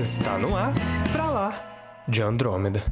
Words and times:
Está 0.00 0.38
no 0.38 0.56
ar, 0.56 0.72
pra 1.12 1.26
lá, 1.26 2.04
de 2.08 2.22
Andrômeda. 2.22 2.82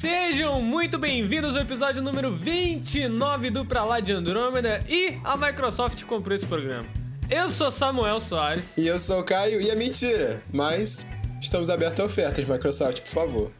Sejam 0.00 0.60
muito 0.60 0.98
bem-vindos 0.98 1.54
ao 1.54 1.62
episódio 1.62 2.02
número 2.02 2.32
29 2.32 3.50
do 3.50 3.64
Pra 3.64 3.84
Lá 3.84 4.00
de 4.00 4.12
Andrômeda 4.12 4.82
e 4.88 5.16
a 5.22 5.36
Microsoft 5.36 6.02
comprou 6.06 6.34
esse 6.34 6.46
programa. 6.46 6.88
Eu 7.30 7.48
sou 7.48 7.70
Samuel 7.70 8.18
Soares. 8.18 8.72
E 8.76 8.88
eu 8.88 8.98
sou 8.98 9.20
o 9.20 9.24
Caio, 9.24 9.60
e 9.60 9.70
é 9.70 9.76
mentira, 9.76 10.42
mas 10.52 11.06
estamos 11.40 11.70
abertos 11.70 12.00
a 12.00 12.04
ofertas, 12.04 12.44
Microsoft, 12.44 13.00
por 13.02 13.10
favor. 13.10 13.52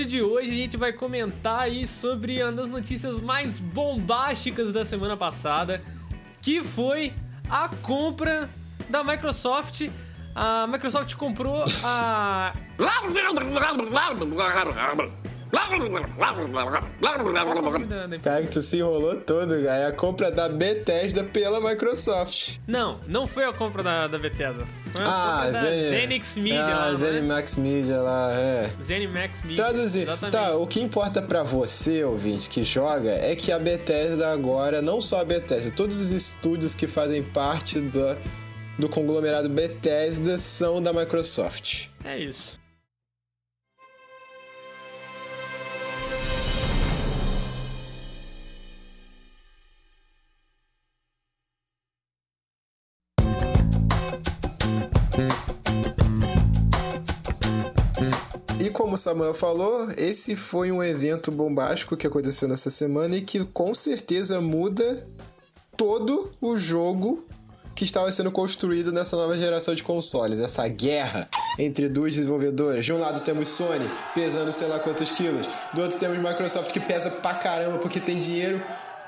Episódio 0.00 0.06
de 0.06 0.22
hoje 0.22 0.50
a 0.50 0.54
gente 0.54 0.76
vai 0.76 0.92
comentar 0.92 1.60
aí 1.60 1.86
sobre 1.86 2.42
uma 2.42 2.52
das 2.52 2.70
notícias 2.70 3.20
mais 3.20 3.58
bombásticas 3.58 4.72
da 4.72 4.84
semana 4.84 5.16
passada, 5.16 5.82
que 6.40 6.62
foi 6.62 7.12
a 7.48 7.68
compra 7.82 8.48
da 8.88 9.04
Microsoft. 9.04 9.88
A 10.34 10.66
Microsoft 10.66 11.14
comprou 11.16 11.64
a 11.84 12.52
Cara, 18.22 18.42
que 18.42 18.48
tu 18.48 18.62
se 18.62 18.76
enrolou 18.78 19.16
todo, 19.20 19.50
cara. 19.64 19.78
É 19.80 19.86
a 19.86 19.92
compra 19.92 20.30
da 20.30 20.48
Bethesda 20.48 21.24
pela 21.24 21.60
Microsoft. 21.60 22.58
Não, 22.66 23.00
não 23.06 23.26
foi 23.26 23.44
a 23.44 23.52
compra 23.52 23.82
da, 23.82 24.06
da 24.06 24.18
Bethesda. 24.18 24.64
Foi 24.94 25.04
a 25.04 25.08
Ah, 25.08 25.36
compra 25.46 25.52
da 25.52 25.58
Zen... 25.60 25.90
Zenix 25.90 26.36
Media 26.36 26.64
ah, 26.64 26.76
lá, 26.76 26.90
né? 26.90 26.96
Zenimax 26.96 27.56
Media 27.56 27.96
lá, 28.00 28.32
é. 28.32 28.70
Zenimax 28.82 29.42
Media. 29.42 29.56
Traduzir. 29.56 30.02
Exatamente. 30.02 30.32
Tá, 30.32 30.56
o 30.56 30.66
que 30.66 30.80
importa 30.80 31.20
pra 31.22 31.42
você, 31.42 32.04
ouvinte, 32.04 32.48
que 32.48 32.62
joga, 32.62 33.10
é 33.10 33.34
que 33.34 33.50
a 33.50 33.58
Bethesda 33.58 34.32
agora, 34.32 34.80
não 34.80 35.00
só 35.00 35.20
a 35.20 35.24
Bethesda, 35.24 35.70
todos 35.72 35.98
os 35.98 36.12
estúdios 36.12 36.74
que 36.74 36.86
fazem 36.86 37.22
parte 37.22 37.80
do 37.80 38.88
conglomerado 38.88 39.48
Bethesda 39.48 40.38
são 40.38 40.80
da 40.80 40.92
Microsoft. 40.92 41.88
É 42.04 42.18
isso. 42.18 42.59
Como 58.90 58.96
o 58.96 58.98
Samuel 58.98 59.34
falou, 59.34 59.88
esse 59.96 60.34
foi 60.34 60.72
um 60.72 60.82
evento 60.82 61.30
bombástico 61.30 61.96
que 61.96 62.08
aconteceu 62.08 62.48
nessa 62.48 62.70
semana 62.70 63.16
e 63.16 63.20
que 63.20 63.44
com 63.44 63.72
certeza 63.72 64.40
muda 64.40 65.06
todo 65.76 66.28
o 66.40 66.56
jogo 66.56 67.24
que 67.76 67.84
estava 67.84 68.10
sendo 68.10 68.32
construído 68.32 68.90
nessa 68.90 69.14
nova 69.14 69.38
geração 69.38 69.76
de 69.76 69.84
consoles. 69.84 70.40
Essa 70.40 70.66
guerra 70.66 71.28
entre 71.56 71.88
duas 71.88 72.16
desenvolvedoras. 72.16 72.84
De 72.84 72.92
um 72.92 72.98
lado 72.98 73.20
temos 73.20 73.46
Sony, 73.46 73.88
pesando 74.12 74.50
sei 74.52 74.66
lá 74.66 74.80
quantos 74.80 75.12
quilos. 75.12 75.46
Do 75.72 75.82
outro 75.82 75.96
temos 75.96 76.18
Microsoft, 76.18 76.72
que 76.72 76.80
pesa 76.80 77.12
pra 77.12 77.34
caramba 77.34 77.78
porque 77.78 78.00
tem 78.00 78.18
dinheiro 78.18 78.60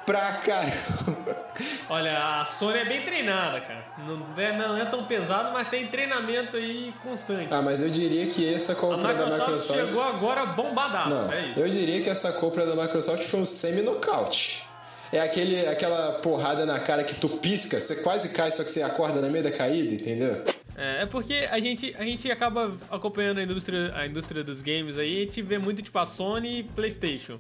pra 0.05 0.33
caramba. 0.35 1.53
Olha, 1.89 2.41
a 2.41 2.45
Sony 2.45 2.79
é 2.79 2.85
bem 2.85 3.03
treinada, 3.03 3.61
cara. 3.61 3.85
Não 3.99 4.43
é, 4.43 4.57
não 4.57 4.77
é 4.77 4.85
tão 4.87 5.05
pesado, 5.05 5.53
mas 5.53 5.69
tem 5.69 5.87
treinamento 5.89 6.57
aí 6.57 6.93
constante. 7.03 7.49
Ah, 7.51 7.63
mas 7.63 7.81
eu 7.81 7.91
diria 7.91 8.27
que 8.27 8.53
essa 8.53 8.73
a 8.73 8.77
compra 8.77 9.15
da 9.15 9.27
Microsoft, 9.27 9.49
Microsoft... 9.49 9.81
chegou 9.87 10.03
agora 10.03 10.47
bombadaço, 10.47 11.11
Não, 11.11 11.33
é 11.33 11.51
isso. 11.51 11.61
eu 11.61 11.69
diria 11.69 12.03
que 12.03 12.09
essa 12.09 12.33
compra 12.33 12.67
da 12.67 12.75
Microsoft 12.81 13.23
foi 13.25 13.41
um 13.41 13.47
semi-nocaute. 13.47 14.65
É 15.13 15.21
aquele, 15.21 15.67
aquela 15.67 16.13
porrada 16.21 16.65
na 16.65 16.81
cara 16.81 17.05
que 17.05 17.15
tu 17.15 17.29
pisca, 17.29 17.79
você 17.79 18.03
quase 18.03 18.35
cai, 18.35 18.51
só 18.51 18.65
que 18.65 18.71
você 18.71 18.83
acorda 18.83 19.21
na 19.21 19.29
meio 19.29 19.45
da 19.45 19.53
caída, 19.53 19.95
entendeu? 19.95 20.43
É, 20.77 21.03
é 21.03 21.07
porque 21.07 21.47
a 21.51 21.61
gente, 21.61 21.95
a 21.99 22.05
gente 22.05 22.31
acaba 22.31 22.75
acompanhando 22.91 23.39
a 23.39 23.43
indústria, 23.43 23.93
a 23.95 24.07
indústria 24.07 24.43
dos 24.43 24.63
games 24.63 24.97
aí, 24.97 25.19
a 25.19 25.27
gente 25.27 25.43
vê 25.43 25.59
muito 25.59 25.83
tipo 25.83 25.99
a 25.99 26.07
Sony 26.07 26.61
e 26.61 26.63
PlayStation, 26.63 27.39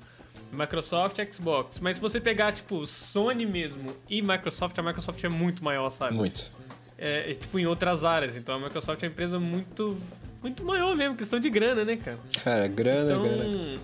Microsoft 0.52 1.18
e 1.18 1.32
Xbox. 1.32 1.78
Mas 1.80 1.96
se 1.96 2.02
você 2.02 2.20
pegar 2.20 2.52
tipo 2.52 2.86
Sony 2.86 3.46
mesmo 3.46 3.94
e 4.08 4.20
Microsoft, 4.22 4.78
a 4.78 4.82
Microsoft 4.82 5.22
é 5.24 5.28
muito 5.28 5.64
maior, 5.64 5.90
sabe? 5.90 6.14
Muito. 6.14 6.50
É, 6.98 7.30
é, 7.30 7.34
tipo 7.34 7.58
em 7.58 7.66
outras 7.66 8.04
áreas. 8.04 8.36
Então 8.36 8.54
a 8.56 8.58
Microsoft 8.58 9.02
é 9.02 9.06
uma 9.06 9.12
empresa 9.12 9.40
muito, 9.40 9.98
muito 10.42 10.62
maior 10.64 10.94
mesmo, 10.94 11.16
questão 11.16 11.40
de 11.40 11.48
grana, 11.50 11.84
né, 11.84 11.96
cara? 11.96 12.18
Cara, 12.44 12.68
grana, 12.68 13.12
Então, 13.12 13.22
grana. 13.22 13.78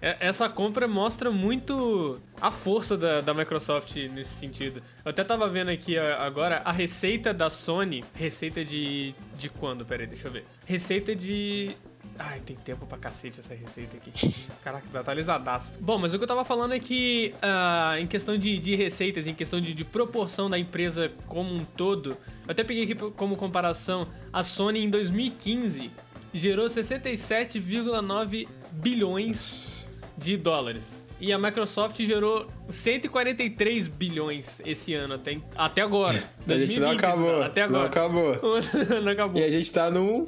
é- 0.00 0.16
essa 0.20 0.48
compra 0.48 0.86
mostra 0.86 1.30
muito 1.30 2.18
a 2.40 2.50
força 2.50 2.96
da, 2.96 3.20
da 3.20 3.32
Microsoft 3.34 3.94
nesse 4.12 4.34
sentido. 4.34 4.82
Eu 5.04 5.10
até 5.10 5.24
tava 5.24 5.48
vendo 5.48 5.70
aqui 5.70 5.96
agora 5.98 6.60
a 6.64 6.70
receita 6.72 7.32
da 7.32 7.48
Sony. 7.50 8.04
Receita 8.14 8.64
de. 8.64 9.14
de 9.38 9.48
quando? 9.48 9.84
Pera 9.84 10.02
aí, 10.02 10.06
deixa 10.08 10.28
eu 10.28 10.32
ver. 10.32 10.44
Receita 10.66 11.14
de. 11.16 11.70
Ai, 12.18 12.40
tem 12.40 12.56
tempo 12.56 12.86
pra 12.86 12.98
cacete 12.98 13.40
essa 13.40 13.54
receita 13.54 13.96
aqui. 13.96 14.12
Caraca, 14.62 14.86
desatualizadaço. 14.86 15.74
Bom, 15.80 15.98
mas 15.98 16.12
o 16.14 16.18
que 16.18 16.24
eu 16.24 16.28
tava 16.28 16.44
falando 16.44 16.74
é 16.74 16.78
que, 16.78 17.34
ah, 17.42 17.96
em 17.98 18.06
questão 18.06 18.36
de, 18.36 18.58
de 18.58 18.74
receitas, 18.76 19.26
em 19.26 19.34
questão 19.34 19.60
de, 19.60 19.74
de 19.74 19.84
proporção 19.84 20.48
da 20.48 20.58
empresa 20.58 21.10
como 21.26 21.52
um 21.54 21.64
todo, 21.64 22.10
eu 22.10 22.16
até 22.52 22.62
peguei 22.62 22.84
aqui 22.84 22.94
como 22.94 23.36
comparação 23.36 24.06
a 24.32 24.42
Sony 24.42 24.84
em 24.84 24.90
2015 24.90 25.90
gerou 26.34 26.66
67,9 26.66 28.48
bilhões 28.72 29.88
de 30.16 30.36
dólares. 30.36 31.02
E 31.20 31.32
a 31.32 31.38
Microsoft 31.38 31.96
gerou 32.04 32.48
143 32.68 33.86
bilhões 33.86 34.60
esse 34.64 34.92
ano, 34.92 35.14
até, 35.14 35.36
até 35.54 35.82
agora. 35.82 36.18
A 36.48 36.58
gente 36.58 36.80
não 36.80 36.88
2020, 36.88 36.98
acabou. 36.98 37.42
Até 37.42 37.60
Não 37.68 37.80
agora. 37.82 37.86
acabou. 37.86 38.36
não 39.02 39.12
acabou. 39.12 39.40
E 39.40 39.44
a 39.44 39.50
gente 39.50 39.72
tá 39.72 39.88
num 39.88 40.26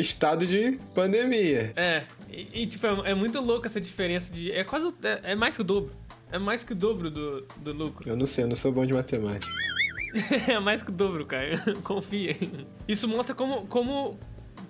estado 0.00 0.46
de 0.46 0.78
pandemia. 0.94 1.72
É, 1.76 2.02
e, 2.30 2.62
e, 2.62 2.66
tipo, 2.66 2.86
é, 2.86 3.10
é 3.12 3.14
muito 3.14 3.40
louco 3.40 3.66
essa 3.66 3.80
diferença 3.80 4.32
de. 4.32 4.50
É 4.52 4.64
quase. 4.64 4.92
É, 5.02 5.32
é 5.32 5.34
mais 5.34 5.54
que 5.56 5.60
o 5.62 5.64
dobro. 5.64 5.92
É 6.32 6.38
mais 6.38 6.64
que 6.64 6.72
o 6.72 6.76
dobro 6.76 7.10
do, 7.10 7.42
do 7.58 7.72
lucro. 7.72 8.08
Eu 8.08 8.16
não 8.16 8.26
sei, 8.26 8.44
eu 8.44 8.48
não 8.48 8.56
sou 8.56 8.72
bom 8.72 8.84
de 8.84 8.92
matemática. 8.92 9.52
é 10.48 10.58
mais 10.58 10.82
que 10.82 10.90
o 10.90 10.92
dobro, 10.92 11.24
cara. 11.26 11.56
Confia. 11.84 12.36
Isso 12.88 13.06
mostra 13.08 13.34
como, 13.34 13.66
como, 13.66 14.18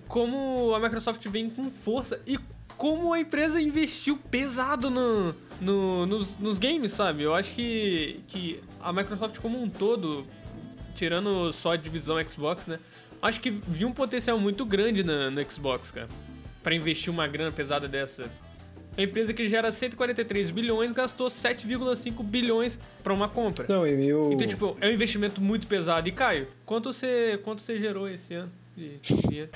como 0.08 0.74
a 0.74 0.80
Microsoft 0.80 1.26
vem 1.28 1.48
com 1.48 1.70
força 1.70 2.20
e 2.26 2.38
como 2.76 3.12
a 3.12 3.20
empresa 3.20 3.60
investiu 3.60 4.18
pesado 4.30 4.90
no, 4.90 5.34
no- 5.60 6.06
nos, 6.06 6.36
nos 6.38 6.58
games, 6.58 6.92
sabe? 6.92 7.22
Eu 7.22 7.34
acho 7.34 7.54
que, 7.54 8.20
que 8.28 8.60
a 8.80 8.92
Microsoft 8.92 9.38
como 9.38 9.62
um 9.62 9.70
todo, 9.70 10.26
tirando 10.94 11.52
só 11.52 11.72
a 11.72 11.76
divisão 11.76 12.22
Xbox, 12.22 12.66
né? 12.66 12.78
Acho 13.24 13.40
que 13.40 13.50
viu 13.50 13.88
um 13.88 13.92
potencial 13.92 14.38
muito 14.38 14.66
grande 14.66 15.02
na, 15.02 15.30
no 15.30 15.42
Xbox, 15.50 15.90
cara. 15.90 16.06
Pra 16.62 16.74
investir 16.74 17.10
uma 17.10 17.26
grana 17.26 17.50
pesada 17.50 17.88
dessa. 17.88 18.30
A 18.98 19.02
empresa 19.02 19.32
que 19.32 19.48
gera 19.48 19.72
143 19.72 20.50
bilhões 20.50 20.92
gastou 20.92 21.28
7,5 21.28 22.22
bilhões 22.22 22.78
pra 23.02 23.14
uma 23.14 23.26
compra. 23.26 23.64
Não, 23.66 23.86
e 23.86 24.12
o... 24.12 24.30
Então, 24.30 24.46
tipo, 24.46 24.76
é 24.78 24.88
um 24.88 24.92
investimento 24.92 25.40
muito 25.40 25.66
pesado. 25.66 26.06
E, 26.06 26.12
Caio, 26.12 26.46
quanto 26.66 26.92
você, 26.92 27.40
quanto 27.42 27.62
você 27.62 27.78
gerou 27.78 28.06
esse 28.06 28.34
ano 28.34 28.52
de 28.76 28.98
dinheiro? 29.26 29.50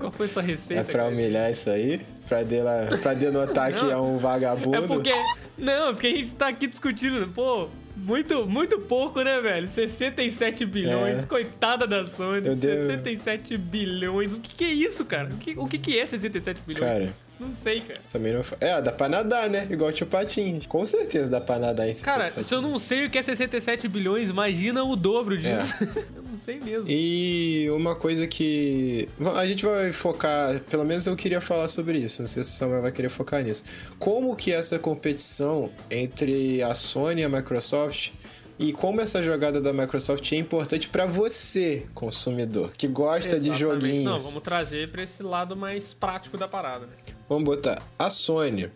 Qual 0.00 0.10
foi 0.10 0.26
sua 0.26 0.42
receita? 0.42 0.80
É 0.80 0.84
pra 0.84 1.02
cara? 1.04 1.08
humilhar 1.14 1.50
isso 1.52 1.70
aí? 1.70 2.00
Pra, 2.26 2.42
dela, 2.42 2.88
pra 3.00 3.14
denotar 3.14 3.72
que 3.72 3.84
é 3.84 3.96
um 3.96 4.16
vagabundo? 4.18 4.76
É 4.76 4.80
porque. 4.86 5.12
Não, 5.58 5.90
é 5.90 5.92
porque 5.92 6.06
a 6.06 6.10
gente 6.16 6.32
tá 6.32 6.48
aqui 6.48 6.66
discutindo, 6.66 7.28
pô, 7.34 7.68
muito, 7.94 8.46
muito 8.46 8.78
pouco, 8.80 9.20
né, 9.20 9.38
velho? 9.42 9.68
67 9.68 10.64
bilhões, 10.64 11.18
É. 11.18 11.26
coitada 11.26 11.86
da 11.86 12.02
Sony. 12.06 12.46
Eu 12.48 12.56
devo- 12.56 12.86
67 12.86 13.58
bilhões. 13.58 14.32
O 14.32 14.38
que, 14.40 14.54
que 14.54 14.64
é 14.64 14.72
isso, 14.72 15.04
cara? 15.04 15.28
O 15.28 15.36
que, 15.36 15.54
o 15.58 15.66
que, 15.66 15.78
que 15.78 15.98
é 15.98 16.06
67 16.06 16.62
bilhões? 16.66 16.80
Cara, 16.80 17.12
Não 17.38 17.50
sei, 17.52 17.80
cara. 17.82 18.00
também 18.10 18.32
não... 18.32 18.42
É, 18.58 18.80
dá 18.80 18.90
pra 18.92 19.06
nadar, 19.08 19.50
né? 19.50 19.66
Igual 19.70 19.90
o 19.90 19.92
tio 19.92 20.06
Patinho. 20.06 20.60
Com 20.66 20.86
certeza 20.86 21.28
dá 21.30 21.40
pra 21.42 21.58
nadar 21.58 21.86
em 21.88 21.94
Cara, 21.96 22.24
67 22.24 22.48
se 22.48 22.54
eu 22.54 22.62
não 22.62 22.78
sei 22.78 23.04
o 23.06 23.10
que 23.10 23.18
é 23.18 23.22
67 23.22 23.86
bilhões, 23.86 24.30
imagina 24.30 24.82
o 24.82 24.96
dobro 24.96 25.36
disso. 25.36 25.50
É. 25.52 26.19
sei 26.40 26.58
mesmo. 26.58 26.86
E 26.88 27.68
uma 27.70 27.94
coisa 27.94 28.26
que. 28.26 29.08
A 29.36 29.46
gente 29.46 29.64
vai 29.64 29.92
focar, 29.92 30.60
pelo 30.62 30.84
menos 30.84 31.06
eu 31.06 31.14
queria 31.14 31.40
falar 31.40 31.68
sobre 31.68 31.98
isso, 31.98 32.22
não 32.22 32.28
sei 32.28 32.42
se 32.42 32.50
o 32.50 32.52
Samuel 32.52 32.82
vai 32.82 32.92
querer 32.92 33.08
focar 33.08 33.42
nisso. 33.42 33.64
Como 33.98 34.34
que 34.34 34.52
essa 34.52 34.78
competição 34.78 35.70
entre 35.90 36.62
a 36.62 36.74
Sony 36.74 37.22
e 37.22 37.24
a 37.24 37.28
Microsoft 37.28 38.12
e 38.58 38.74
como 38.74 39.00
essa 39.00 39.22
jogada 39.24 39.58
da 39.58 39.72
Microsoft 39.72 40.30
é 40.32 40.36
importante 40.36 40.86
para 40.88 41.06
você, 41.06 41.86
consumidor, 41.94 42.70
que 42.76 42.86
gosta 42.86 43.40
de 43.40 43.48
Exatamente. 43.48 43.58
joguinhos. 43.58 44.04
Não, 44.04 44.18
vamos 44.18 44.42
trazer 44.42 44.90
pra 44.90 45.02
esse 45.02 45.22
lado 45.22 45.56
mais 45.56 45.94
prático 45.94 46.36
da 46.36 46.46
parada, 46.46 46.84
né? 46.84 46.92
Vamos 47.26 47.44
botar 47.44 47.80
a 47.98 48.10
Sony. 48.10 48.70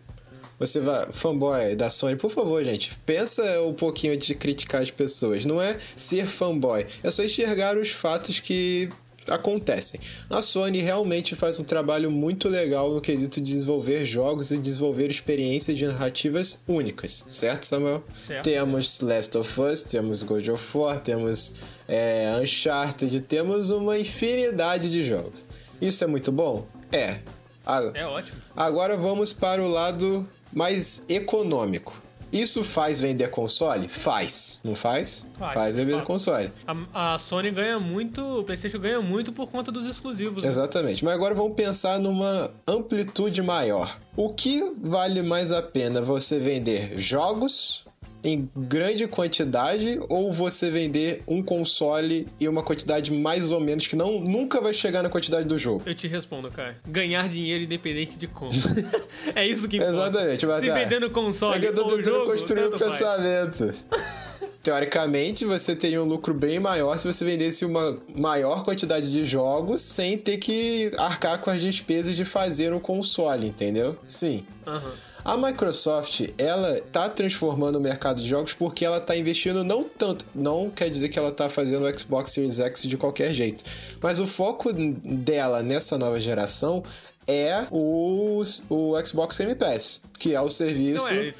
Você 0.58 0.80
vai, 0.80 1.06
fanboy 1.12 1.74
da 1.76 1.90
Sony, 1.90 2.16
por 2.16 2.30
favor, 2.30 2.64
gente, 2.64 2.92
pensa 3.04 3.42
um 3.62 3.74
pouquinho 3.74 4.14
antes 4.14 4.26
de 4.28 4.34
criticar 4.34 4.82
as 4.82 4.90
pessoas. 4.90 5.44
Não 5.44 5.60
é 5.60 5.76
ser 5.96 6.26
fanboy, 6.26 6.86
é 7.02 7.10
só 7.10 7.22
enxergar 7.24 7.76
os 7.76 7.90
fatos 7.90 8.38
que 8.40 8.88
acontecem. 9.26 9.98
A 10.28 10.42
Sony 10.42 10.80
realmente 10.80 11.34
faz 11.34 11.58
um 11.58 11.64
trabalho 11.64 12.10
muito 12.10 12.48
legal 12.48 12.90
no 12.92 13.00
quesito 13.00 13.40
de 13.40 13.52
desenvolver 13.54 14.04
jogos 14.04 14.50
e 14.50 14.58
desenvolver 14.58 15.10
experiências 15.10 15.76
de 15.78 15.86
narrativas 15.86 16.58
únicas, 16.68 17.24
certo, 17.28 17.64
Samuel? 17.64 18.04
Certo. 18.26 18.44
Temos 18.44 19.00
Last 19.00 19.36
of 19.38 19.60
Us, 19.60 19.82
temos 19.84 20.22
God 20.22 20.46
of 20.48 20.76
War, 20.78 21.00
temos 21.00 21.54
é, 21.88 22.38
Uncharted, 22.40 23.18
temos 23.22 23.70
uma 23.70 23.98
infinidade 23.98 24.90
de 24.90 25.02
jogos. 25.02 25.44
Isso 25.80 26.04
é 26.04 26.06
muito 26.06 26.30
bom? 26.30 26.66
É. 26.92 27.18
A- 27.66 27.90
É 27.94 28.06
ótimo. 28.06 28.36
Agora 28.54 28.94
vamos 28.94 29.32
para 29.32 29.62
o 29.62 29.68
lado 29.68 30.28
mais 30.54 31.04
econômico. 31.08 32.04
Isso 32.34 32.64
faz 32.64 33.00
vender 33.00 33.30
console? 33.30 33.88
Faz. 33.88 34.58
Não 34.64 34.74
faz? 34.74 35.24
Faz, 35.38 35.76
vender 35.76 35.92
faz. 35.92 36.04
console. 36.04 36.50
A, 36.92 37.14
a 37.14 37.18
Sony 37.18 37.52
ganha 37.52 37.78
muito, 37.78 38.40
o 38.40 38.42
PlayStation 38.42 38.80
ganha 38.80 39.00
muito 39.00 39.32
por 39.32 39.48
conta 39.48 39.70
dos 39.70 39.86
exclusivos. 39.86 40.42
né? 40.42 40.48
Exatamente. 40.48 41.04
Mas 41.04 41.14
agora 41.14 41.32
vamos 41.32 41.54
pensar 41.54 42.00
numa 42.00 42.50
amplitude 42.66 43.40
maior. 43.40 43.96
O 44.16 44.30
que 44.34 44.72
vale 44.82 45.22
mais 45.22 45.52
a 45.52 45.62
pena 45.62 46.02
você 46.02 46.40
vender 46.40 46.98
jogos 46.98 47.83
em 48.25 48.49
grande 48.56 49.06
quantidade 49.06 50.00
ou 50.09 50.32
você 50.32 50.71
vender 50.71 51.23
um 51.29 51.43
console 51.43 52.26
e 52.41 52.49
uma 52.49 52.62
quantidade 52.62 53.12
mais 53.12 53.53
ou 53.53 53.61
menos 53.61 53.87
que 53.87 53.94
não 53.94 54.21
nunca 54.21 54.61
vai 54.62 54.73
chegar 54.73 55.03
na 55.03 55.11
quantidade 55.11 55.47
do 55.47 55.59
jogo? 55.59 55.82
Eu 55.85 55.94
te 55.94 56.09
respondo, 56.09 56.50
cara. 56.50 56.76
Ganhar 56.88 57.29
dinheiro 57.29 57.62
independente 57.62 58.17
de 58.17 58.26
como. 58.26 58.50
é 59.37 59.47
isso 59.47 59.69
que 59.69 59.76
importa. 59.76 59.93
Exatamente, 59.93 60.47
mas 60.47 60.61
Se 60.61 60.71
é. 60.71 60.75
vendendo 60.75 61.11
console 61.11 61.65
É 61.65 61.69
eu 61.69 61.75
tô 61.75 61.85
tentando 61.85 62.05
jogo, 62.05 62.31
construir 62.31 62.67
um 62.67 62.71
pensamento. 62.71 63.75
Teoricamente, 64.62 65.44
você 65.44 65.76
teria 65.76 66.03
um 66.03 66.06
lucro 66.06 66.32
bem 66.32 66.59
maior 66.59 66.99
se 66.99 67.06
você 67.06 67.23
vendesse 67.23 67.67
uma 67.67 67.99
maior 68.17 68.65
quantidade 68.65 69.12
de 69.12 69.23
jogos 69.23 69.82
sem 69.82 70.17
ter 70.17 70.38
que 70.38 70.91
arcar 70.97 71.38
com 71.38 71.50
as 71.50 71.61
despesas 71.61 72.17
de 72.17 72.25
fazer 72.25 72.73
um 72.73 72.81
console, 72.81 73.47
entendeu? 73.47 73.99
Sim. 74.06 74.47
Aham. 74.67 74.93
A 75.25 75.38
Microsoft, 75.38 76.29
ela 76.37 76.81
tá 76.93 77.09
transformando 77.09 77.76
o 77.76 77.81
mercado 77.81 78.21
de 78.21 78.29
jogos 78.29 78.53
porque 78.53 78.85
ela 78.85 79.00
tá 79.00 79.17
investindo 79.17 79.65
não 79.65 79.82
tanto, 79.82 80.25
não 80.35 80.69
quer 80.69 80.91
dizer 80.91 81.09
que 81.09 81.19
ela 81.19 81.32
tá 81.32 81.49
fazendo 81.49 81.87
o 81.87 81.99
Xbox 81.99 82.32
Series 82.32 82.59
X 82.59 82.82
de 82.82 82.99
qualquer 82.99 83.32
jeito, 83.32 83.65
mas 84.03 84.21
o 84.21 84.26
foco 84.26 84.71
dela 84.73 85.62
nessa 85.62 85.97
nova 85.97 86.21
geração 86.21 86.82
é 87.26 87.67
o, 87.71 88.43
o 88.69 89.06
Xbox 89.06 89.38
Game 89.38 89.55
Pass, 89.55 90.03
que 90.19 90.35
é 90.35 90.41
o 90.43 90.50
serviço 90.50 91.12
Não 91.12 91.21
é. 91.21 91.35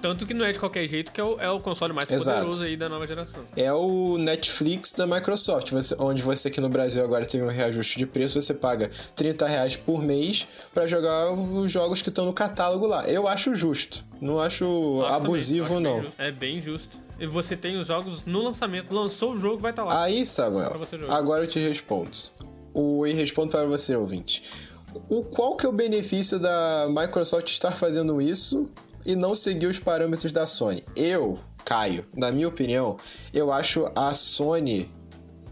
Tanto 0.00 0.26
que 0.26 0.34
não 0.34 0.44
é 0.44 0.52
de 0.52 0.58
qualquer 0.58 0.86
jeito 0.86 1.10
que 1.10 1.20
é 1.20 1.24
o, 1.24 1.40
é 1.40 1.50
o 1.50 1.58
console 1.58 1.92
mais 1.92 2.10
Exato. 2.10 2.38
poderoso 2.38 2.64
aí 2.64 2.76
da 2.76 2.88
nova 2.88 3.06
geração. 3.06 3.44
é 3.56 3.72
o 3.72 4.18
Netflix 4.18 4.92
da 4.92 5.06
Microsoft, 5.06 5.70
você- 5.70 5.96
onde 5.98 6.22
você 6.22 6.48
aqui 6.48 6.60
no 6.60 6.68
Brasil 6.68 7.02
agora 7.02 7.24
teve 7.24 7.42
um 7.44 7.48
reajuste 7.48 7.98
de 7.98 8.06
preço, 8.06 8.40
você 8.40 8.52
paga 8.54 8.90
30 9.14 9.46
reais 9.46 9.76
por 9.76 10.02
mês 10.02 10.46
pra 10.74 10.86
jogar 10.86 11.32
os 11.32 11.70
jogos 11.72 12.02
que 12.02 12.08
estão 12.10 12.24
no 12.26 12.32
catálogo 12.32 12.86
lá. 12.86 13.08
Eu 13.08 13.26
acho 13.26 13.54
justo, 13.54 14.04
não 14.20 14.38
acho 14.40 15.02
abusivo 15.08 15.68
também, 15.74 15.82
não. 15.82 16.00
bem. 16.02 16.12
É 16.18 16.30
bem 16.30 16.60
justo. 16.60 16.98
E 17.18 17.26
você 17.26 17.56
tem 17.56 17.78
os 17.78 17.86
jogos 17.86 18.22
no 18.26 18.42
lançamento. 18.42 18.92
Lançou 18.94 19.32
o 19.32 19.40
jogo, 19.40 19.58
vai 19.58 19.70
estar 19.72 19.84
lá. 19.84 20.02
Aí, 20.02 20.26
Samuel, 20.26 20.70
agora 21.08 21.44
eu 21.44 21.48
te 21.48 21.58
respondo. 21.58 22.10
O, 22.74 23.06
e 23.06 23.12
respondo 23.14 23.50
para 23.52 23.64
você, 23.64 23.96
ouvinte. 23.96 24.42
O, 25.08 25.22
qual 25.22 25.56
que 25.56 25.64
é 25.64 25.68
o 25.68 25.72
benefício 25.72 26.38
da 26.38 26.86
Microsoft 26.90 27.48
estar 27.48 27.72
fazendo 27.72 28.20
isso 28.20 28.68
e 29.06 29.14
não 29.16 29.34
seguir 29.36 29.66
os 29.66 29.78
parâmetros 29.78 30.32
da 30.32 30.46
Sony? 30.46 30.84
Eu, 30.96 31.38
Caio, 31.64 32.04
na 32.14 32.30
minha 32.32 32.48
opinião, 32.48 32.96
eu 33.32 33.52
acho 33.52 33.90
a 33.94 34.12
Sony. 34.12 34.90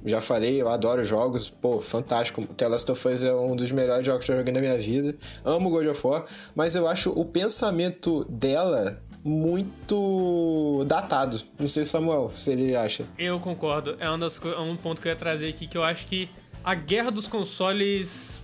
Já 0.07 0.21
falei, 0.21 0.61
eu 0.61 0.69
adoro 0.69 1.03
jogos, 1.03 1.49
pô, 1.49 1.79
fantástico. 1.81 2.45
The 2.47 2.69
Last 2.69 2.93
of 2.93 3.09
Us 3.09 3.23
é 3.25 3.33
um 3.35 3.57
dos 3.57 3.71
melhores 3.73 4.05
jogos 4.05 4.27
que 4.27 4.33
eu 4.33 4.37
joguei 4.37 4.53
na 4.53 4.61
minha 4.61 4.77
vida. 4.77 5.17
Amo 5.43 5.71
God 5.71 5.87
of 5.87 6.07
War, 6.07 6.27
mas 6.55 6.75
eu 6.75 6.87
acho 6.87 7.11
o 7.11 7.25
pensamento 7.25 8.23
dela 8.29 9.01
muito 9.25 10.85
datado. 10.87 11.41
Não 11.59 11.67
sei, 11.69 11.85
Samuel, 11.85 12.31
se 12.37 12.51
ele 12.53 12.77
acha. 12.77 13.05
Eu 13.19 13.39
concordo. 13.41 13.97
É 13.99 14.11
um, 14.11 14.19
das, 14.19 14.39
é 14.45 14.59
um 14.61 14.77
ponto 14.77 15.01
que 15.01 15.09
eu 15.09 15.13
ia 15.13 15.17
trazer 15.17 15.49
aqui 15.49 15.67
que 15.67 15.77
eu 15.79 15.83
acho 15.83 16.07
que 16.07 16.29
a 16.63 16.75
guerra 16.75 17.11
dos 17.11 17.27
consoles 17.27 18.41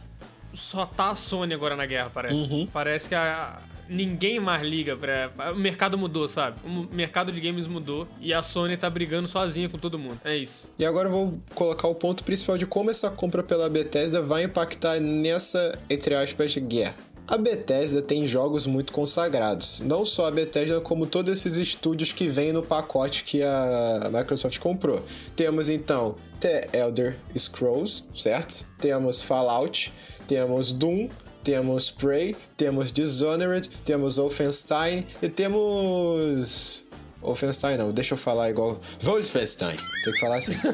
só 0.55 0.87
tá 0.87 1.11
a 1.11 1.15
Sony 1.15 1.55
agora 1.55 1.77
na 1.77 1.87
guerra, 1.87 2.11
parece. 2.13 2.35
Uhum. 2.35 2.67
Parece 2.73 3.09
que 3.09 3.15
a- 3.15 3.59
ninguém 3.91 4.39
mais 4.41 4.63
liga 4.63 4.97
pra. 4.97 5.31
O 5.53 5.57
mercado 5.57 5.99
mudou, 5.99 6.29
sabe? 6.29 6.57
O 6.65 6.95
mercado 6.95 7.33
de 7.33 7.41
games 7.41 7.67
mudou 7.67 8.07
e 8.21 8.33
a 8.33 8.43
Sony 8.43 8.77
tá 8.77 8.89
brigando 8.89 9.29
sozinha 9.29 9.69
com 9.69 9.77
todo 9.77 9.99
mundo. 9.99 10.19
É 10.25 10.37
isso. 10.37 10.71
E 10.79 10.87
agora 10.87 11.09
eu 11.09 11.13
vou 11.13 11.39
colocar 11.55 11.89
o 11.89 11.95
ponto 11.95 12.23
principal 12.25 12.57
de 12.57 12.67
como 12.67 12.91
essa 12.91 13.11
compra 13.11 13.43
pela 13.43 13.69
Bethesda 13.69 14.23
vai 14.23 14.45
impactar 14.45 15.01
nessa, 15.01 15.77
entre 15.91 16.15
aspas, 16.15 16.57
guerra. 16.57 16.95
A 17.27 17.39
Bethesda 17.39 18.03
tem 18.03 18.27
jogos 18.27 18.67
muito 18.67 18.93
consagrados. 18.93 19.81
Não 19.81 20.05
só 20.05 20.27
a 20.27 20.31
Bethesda, 20.33 20.81
como 20.81 21.07
todos 21.07 21.33
esses 21.33 21.57
estúdios 21.57 22.13
que 22.13 22.27
vêm 22.27 22.53
no 22.53 22.61
pacote 22.61 23.23
que 23.23 23.41
a 23.43 24.11
Microsoft 24.13 24.59
comprou. 24.59 25.05
Temos 25.37 25.69
então 25.69 26.17
The 26.41 26.71
Elder 26.73 27.17
Scrolls, 27.39 28.05
certo? 28.15 28.67
Temos 28.81 29.23
Fallout, 29.23 29.93
temos 30.27 30.73
Doom, 30.73 31.09
temos 31.43 31.91
Prey, 31.91 32.37
temos 32.57 32.91
Dishonored, 32.93 33.69
temos 33.85 34.17
Wolfenstein 34.17 35.07
e 35.23 35.29
temos. 35.29 36.85
Wolfenstein 37.23 37.77
não, 37.77 37.93
deixa 37.93 38.15
eu 38.15 38.19
falar 38.19 38.49
igual. 38.51 38.79
Wolfenstein! 39.03 39.77
Tem 40.05 40.13
que 40.15 40.21
falar 40.21 40.37
assim. 40.39 40.55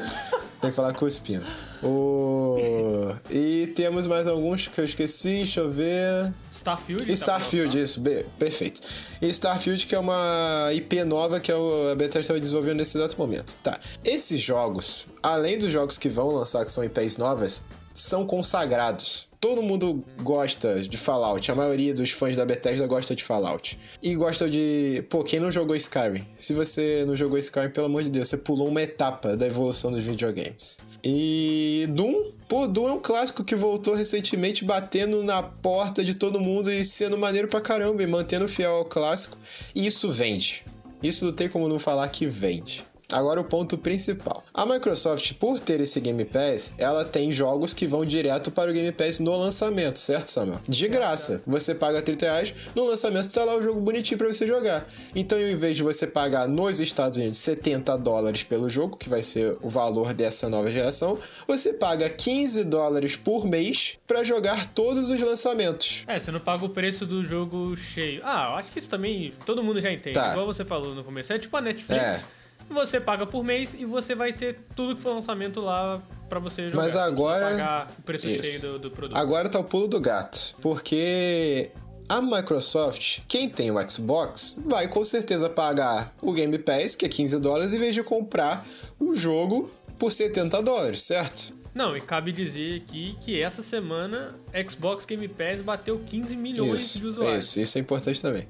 Tem 0.59 0.71
que 0.71 0.75
falar 0.75 0.91
cuspindo. 0.93 1.45
O... 1.83 3.13
E 3.29 3.71
temos 3.75 4.07
mais 4.07 4.25
alguns 4.25 4.67
que 4.67 4.79
eu 4.81 4.85
esqueci, 4.85 5.29
deixa 5.37 5.59
eu 5.59 5.71
ver. 5.71 6.33
Starfield? 6.51 7.05
tá 7.05 7.13
Starfield, 7.13 7.71
pra 7.73 7.81
isso, 7.83 7.99
be- 8.01 8.25
perfeito. 8.39 8.81
E 9.21 9.27
Starfield, 9.27 9.85
que 9.85 9.93
é 9.93 9.99
uma 9.99 10.69
IP 10.73 11.03
nova 11.03 11.39
que 11.39 11.51
o- 11.51 11.91
a 11.91 11.95
Bethesda 11.95 12.21
está 12.21 12.33
desenvolvendo 12.39 12.77
nesse 12.77 12.97
exato 12.97 13.15
momento. 13.19 13.55
Tá. 13.61 13.79
Esses 14.03 14.41
jogos, 14.41 15.05
além 15.21 15.59
dos 15.59 15.71
jogos 15.71 15.95
que 15.95 16.09
vão 16.09 16.29
lançar, 16.31 16.65
que 16.65 16.71
são 16.71 16.83
IPs 16.83 17.17
novas, 17.17 17.61
são 17.93 18.25
consagrados. 18.25 19.26
Todo 19.39 19.61
mundo 19.61 20.03
gosta 20.23 20.81
de 20.81 20.97
Fallout. 20.97 21.51
A 21.51 21.55
maioria 21.55 21.93
dos 21.93 22.11
fãs 22.11 22.35
da 22.35 22.45
Bethesda 22.45 22.87
gosta 22.87 23.15
de 23.15 23.23
Fallout. 23.23 23.77
E 24.01 24.15
gostam 24.15 24.49
de. 24.49 25.05
Pô, 25.09 25.23
quem 25.23 25.39
não 25.39 25.51
jogou 25.51 25.75
Skyrim? 25.75 26.25
Se 26.35 26.53
você 26.53 27.03
não 27.05 27.15
jogou 27.15 27.37
Skyrim, 27.37 27.69
pelo 27.69 27.85
amor 27.85 28.03
de 28.03 28.09
Deus, 28.09 28.29
você 28.29 28.37
pulou 28.37 28.67
uma 28.67 28.81
etapa 28.81 29.37
da 29.37 29.45
evolução 29.45 29.91
dos 29.91 30.03
videogames. 30.03 30.77
E 31.03 31.85
Doom, 31.89 32.31
pô, 32.49 32.67
Doom 32.67 32.87
é 32.89 32.93
um 32.93 32.99
clássico 32.99 33.43
que 33.43 33.55
voltou 33.55 33.93
recentemente 33.93 34.65
batendo 34.65 35.23
na 35.23 35.43
porta 35.43 36.03
de 36.03 36.15
todo 36.15 36.39
mundo 36.39 36.71
e 36.71 36.83
sendo 36.83 37.17
maneiro 37.17 37.47
pra 37.47 37.61
caramba 37.61 38.01
e 38.01 38.07
mantendo 38.07 38.47
fiel 38.47 38.73
ao 38.73 38.85
clássico. 38.85 39.37
E 39.75 39.85
isso 39.85 40.11
vende. 40.11 40.65
Isso 41.01 41.25
não 41.25 41.31
tem 41.31 41.47
como 41.47 41.67
não 41.67 41.79
falar 41.79 42.07
que 42.09 42.25
vende. 42.25 42.83
Agora 43.11 43.39
o 43.39 43.43
ponto 43.43 43.77
principal. 43.77 44.43
A 44.53 44.65
Microsoft, 44.65 45.33
por 45.35 45.59
ter 45.59 45.79
esse 45.79 45.99
Game 46.01 46.25
Pass, 46.25 46.73
ela 46.77 47.05
tem 47.05 47.31
jogos 47.31 47.73
que 47.73 47.87
vão 47.87 48.05
direto 48.05 48.51
para 48.51 48.69
o 48.69 48.73
Game 48.73 48.91
Pass 48.91 49.19
no 49.19 49.31
lançamento, 49.37 49.97
certo, 49.97 50.29
Samuel? 50.29 50.59
De 50.67 50.87
graça. 50.89 51.41
Você 51.45 51.73
paga 51.73 52.01
30 52.01 52.25
reais, 52.25 52.53
no 52.75 52.85
lançamento 52.85 53.29
tá 53.29 53.45
lá 53.45 53.55
o 53.55 53.61
jogo 53.61 53.79
bonitinho 53.79 54.17
para 54.17 54.27
você 54.27 54.45
jogar. 54.45 54.85
Então, 55.15 55.39
em 55.39 55.55
vez 55.55 55.77
de 55.77 55.83
você 55.83 56.05
pagar 56.05 56.47
nos 56.49 56.79
Estados 56.81 57.17
Unidos 57.17 57.37
70 57.37 57.97
dólares 57.97 58.43
pelo 58.43 58.69
jogo, 58.69 58.97
que 58.97 59.07
vai 59.07 59.21
ser 59.21 59.57
o 59.61 59.69
valor 59.69 60.13
dessa 60.13 60.49
nova 60.49 60.69
geração, 60.69 61.17
você 61.47 61.71
paga 61.71 62.09
15 62.09 62.65
dólares 62.65 63.15
por 63.15 63.45
mês 63.45 63.97
para 64.05 64.23
jogar 64.23 64.65
todos 64.65 65.09
os 65.09 65.19
lançamentos. 65.19 66.03
É, 66.07 66.19
você 66.19 66.31
não 66.31 66.39
paga 66.41 66.65
o 66.65 66.69
preço 66.69 67.05
do 67.05 67.23
jogo 67.23 67.75
cheio. 67.77 68.21
Ah, 68.23 68.49
eu 68.51 68.57
acho 68.57 68.71
que 68.71 68.79
isso 68.79 68.89
também 68.89 69.33
todo 69.45 69.63
mundo 69.63 69.79
já 69.79 69.91
entende. 69.91 70.15
Tá. 70.15 70.31
Igual 70.31 70.45
você 70.45 70.65
falou 70.65 70.93
no 70.93 71.03
começo. 71.03 71.31
É 71.31 71.39
tipo 71.39 71.55
a 71.55 71.61
Netflix. 71.61 72.03
É. 72.03 72.36
Você 72.69 72.99
paga 72.99 73.25
por 73.25 73.43
mês 73.43 73.73
e 73.77 73.85
você 73.85 74.13
vai 74.13 74.33
ter 74.33 74.59
tudo 74.75 74.95
que 74.95 75.01
for 75.01 75.13
lançamento 75.13 75.59
lá 75.61 76.01
pra 76.29 76.39
você 76.39 76.67
jogar. 76.69 76.83
Mas 76.83 76.95
agora- 76.95 77.49
pagar 77.51 77.87
o 77.97 78.01
preço 78.03 78.27
Isso. 78.27 78.43
cheio 78.43 78.61
do, 78.61 78.79
do 78.79 78.91
produto. 78.91 79.17
Agora 79.17 79.47
tá 79.49 79.59
o 79.59 79.63
pulo 79.63 79.87
do 79.87 79.99
gato. 79.99 80.55
Porque 80.61 81.71
a 82.09 82.21
Microsoft, 82.21 83.19
quem 83.27 83.49
tem 83.49 83.71
o 83.71 83.89
Xbox, 83.89 84.59
vai 84.65 84.87
com 84.87 85.03
certeza 85.05 85.49
pagar 85.49 86.13
o 86.21 86.31
Game 86.33 86.57
Pass, 86.59 86.95
que 86.95 87.05
é 87.05 87.09
15 87.09 87.39
dólares, 87.39 87.73
em 87.73 87.79
vez 87.79 87.95
de 87.95 88.03
comprar 88.03 88.65
o 88.99 89.15
jogo 89.15 89.71
por 89.97 90.11
70 90.11 90.61
dólares, 90.61 91.01
certo? 91.01 91.55
Não, 91.73 91.95
e 91.95 92.01
cabe 92.01 92.31
dizer 92.31 92.81
aqui 92.81 93.15
que 93.21 93.39
essa 93.39 93.61
semana 93.61 94.33
Xbox 94.67 95.05
Game 95.05 95.27
Pass 95.27 95.61
bateu 95.61 95.99
15 95.99 96.35
milhões 96.35 96.93
de 96.93 96.97
Isso, 96.99 97.07
usuários. 97.09 97.45
isso, 97.45 97.59
isso 97.59 97.77
é 97.77 97.81
importante 97.81 98.19
também. 98.21 98.47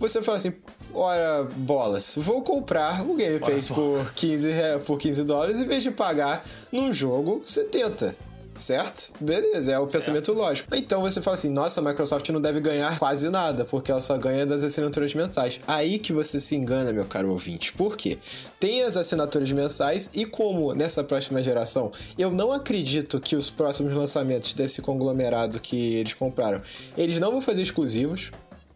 Você 0.00 0.22
fala 0.22 0.38
assim, 0.38 0.52
ora, 0.92 1.44
bolas, 1.56 2.14
vou 2.16 2.42
comprar 2.42 3.04
o 3.08 3.14
Game 3.14 3.38
Pass 3.38 3.68
por 3.68 4.12
15, 4.14 4.48
re- 4.50 4.78
por 4.84 4.98
15 4.98 5.24
dólares 5.24 5.60
em 5.60 5.66
vez 5.66 5.82
de 5.82 5.90
pagar 5.90 6.44
num 6.72 6.92
jogo 6.92 7.42
70. 7.44 8.16
Certo? 8.56 9.12
Beleza, 9.18 9.72
é 9.72 9.78
o 9.78 9.86
pensamento 9.86 10.34
lógico. 10.34 10.74
Então 10.76 11.00
você 11.00 11.22
fala 11.22 11.34
assim: 11.34 11.48
nossa, 11.48 11.80
a 11.80 11.82
Microsoft 11.84 12.28
não 12.28 12.40
deve 12.42 12.60
ganhar 12.60 12.98
quase 12.98 13.30
nada, 13.30 13.64
porque 13.64 13.90
ela 13.90 14.02
só 14.02 14.18
ganha 14.18 14.44
das 14.44 14.62
assinaturas 14.62 15.14
mensais. 15.14 15.60
Aí 15.66 15.98
que 15.98 16.12
você 16.12 16.38
se 16.38 16.56
engana, 16.56 16.92
meu 16.92 17.06
caro 17.06 17.30
ouvinte. 17.30 17.72
Por 17.72 17.96
quê? 17.96 18.18
Tem 18.58 18.82
as 18.82 18.98
assinaturas 18.98 19.50
mensais, 19.52 20.10
e 20.12 20.26
como 20.26 20.74
nessa 20.74 21.02
próxima 21.02 21.42
geração, 21.42 21.90
eu 22.18 22.30
não 22.30 22.52
acredito 22.52 23.18
que 23.18 23.34
os 23.34 23.48
próximos 23.48 23.94
lançamentos 23.94 24.52
desse 24.52 24.82
conglomerado 24.82 25.58
que 25.58 25.94
eles 25.94 26.12
compraram, 26.12 26.60
eles 26.98 27.18
não 27.18 27.30
vão 27.30 27.40
fazer 27.40 27.62
exclusivos. 27.62 28.30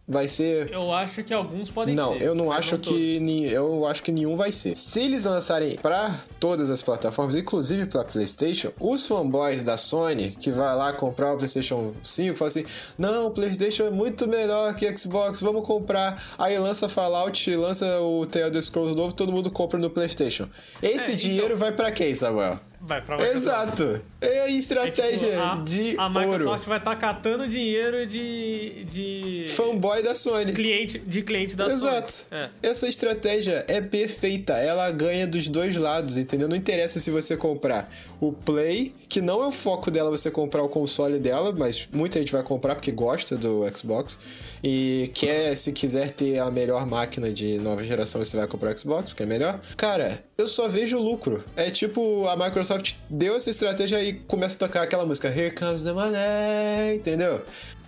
Vai 0.07 0.27
ser 0.27 0.71
Eu 0.71 0.93
acho 0.93 1.23
que 1.23 1.33
alguns 1.33 1.71
podem 1.71 1.95
não, 1.95 2.13
ser. 2.13 2.21
eu 2.21 2.35
não 2.35 2.51
acho 2.51 2.77
que 2.77 3.19
ni- 3.19 3.51
eu 3.51 3.87
acho 3.87 4.03
que 4.03 4.11
nenhum 4.11 4.35
vai 4.37 4.51
ser. 4.51 4.77
Se 4.77 4.99
eles 4.99 5.23
lançarem 5.23 5.75
pra 5.81 6.13
todas 6.39 6.69
as 6.69 6.79
plataformas, 6.79 7.33
inclusive 7.35 7.87
pra 7.87 8.03
PlayStation, 8.03 8.71
os 8.79 9.07
fanboys 9.07 9.63
da 9.63 9.77
Sony 9.77 10.29
que 10.39 10.51
vai 10.51 10.75
lá 10.75 10.93
comprar 10.93 11.33
o 11.33 11.37
PlayStation 11.37 11.91
5 12.03 12.37
falam 12.37 12.49
assim: 12.49 12.65
"Não, 12.99 13.27
o 13.27 13.31
PlayStation 13.31 13.85
é 13.85 13.89
muito 13.89 14.27
melhor 14.27 14.75
que 14.75 14.95
Xbox, 14.95 15.41
vamos 15.41 15.65
comprar". 15.65 16.21
Aí 16.37 16.55
lança 16.59 16.87
Fallout, 16.87 17.55
lança 17.55 17.99
o 18.01 18.27
The 18.27 18.41
Elder 18.41 18.61
Scrolls 18.61 18.95
novo, 18.95 19.11
todo 19.11 19.31
mundo 19.31 19.49
compra 19.49 19.79
no 19.79 19.89
PlayStation. 19.89 20.47
Esse 20.83 21.13
É, 21.13 21.15
dinheiro 21.15 21.57
vai 21.57 21.71
pra 21.71 21.91
quem, 21.91 22.13
Samuel? 22.13 22.59
Vai 22.81 23.01
pra. 23.01 23.17
Exato. 23.31 24.01
É 24.21 24.41
a 24.41 24.47
É, 24.47 24.51
estratégia 24.51 25.29
tipo, 25.29 25.41
a, 25.41 25.55
de 25.63 25.95
a 25.97 26.05
ouro. 26.07 26.19
Microsoft 26.19 26.65
vai 26.65 26.77
estar 26.77 26.95
catando 26.95 27.47
dinheiro 27.47 28.05
de. 28.05 28.83
de. 28.85 29.45
Fanboy 29.49 30.03
da 30.03 30.15
Sony. 30.15 30.53
cliente, 30.53 30.99
de 30.99 31.21
cliente 31.21 31.55
da 31.55 31.67
Exato. 31.67 32.11
Sony. 32.11 32.43
É. 32.63 32.69
Essa 32.69 32.87
estratégia 32.87 33.63
é 33.67 33.81
perfeita. 33.81 34.53
Ela 34.53 34.89
ganha 34.91 35.25
dos 35.27 35.47
dois 35.47 35.75
lados, 35.75 36.17
entendeu? 36.17 36.47
Não 36.47 36.55
interessa 36.55 36.99
se 36.99 37.11
você 37.11 37.35
comprar 37.37 37.91
o 38.19 38.31
Play, 38.33 38.93
que 39.07 39.21
não 39.21 39.43
é 39.43 39.47
o 39.47 39.51
foco 39.51 39.91
dela 39.91 40.09
você 40.09 40.31
comprar 40.31 40.63
o 40.63 40.69
console 40.69 41.19
dela, 41.19 41.53
mas 41.57 41.87
muita 41.91 42.19
gente 42.19 42.31
vai 42.31 42.43
comprar 42.43 42.75
porque 42.75 42.91
gosta 42.91 43.35
do 43.37 43.63
Xbox 43.75 44.17
e 44.63 45.11
quer, 45.13 45.55
se 45.55 45.71
quiser 45.71 46.09
ter 46.11 46.39
a 46.39 46.49
melhor 46.49 46.87
máquina 46.87 47.31
de 47.31 47.59
nova 47.59 47.83
geração, 47.83 48.23
você 48.23 48.35
vai 48.35 48.47
comprar 48.47 48.73
o 48.73 48.77
Xbox, 48.77 49.09
porque 49.09 49.21
é 49.23 49.25
melhor. 49.25 49.59
Cara, 49.77 50.23
eu 50.37 50.47
só 50.47 50.67
vejo 50.67 50.97
lucro. 50.99 51.43
É 51.55 51.69
tipo, 51.69 52.27
a 52.27 52.35
Microsoft 52.35 52.74
deu 53.09 53.35
essa 53.35 53.49
estratégia 53.49 54.03
e 54.03 54.13
começa 54.13 54.55
a 54.55 54.59
tocar 54.59 54.81
aquela 54.83 55.05
música 55.05 55.27
Here 55.27 55.51
Comes 55.55 55.83
the 55.83 55.93
Money, 55.93 56.95
entendeu? 56.97 57.41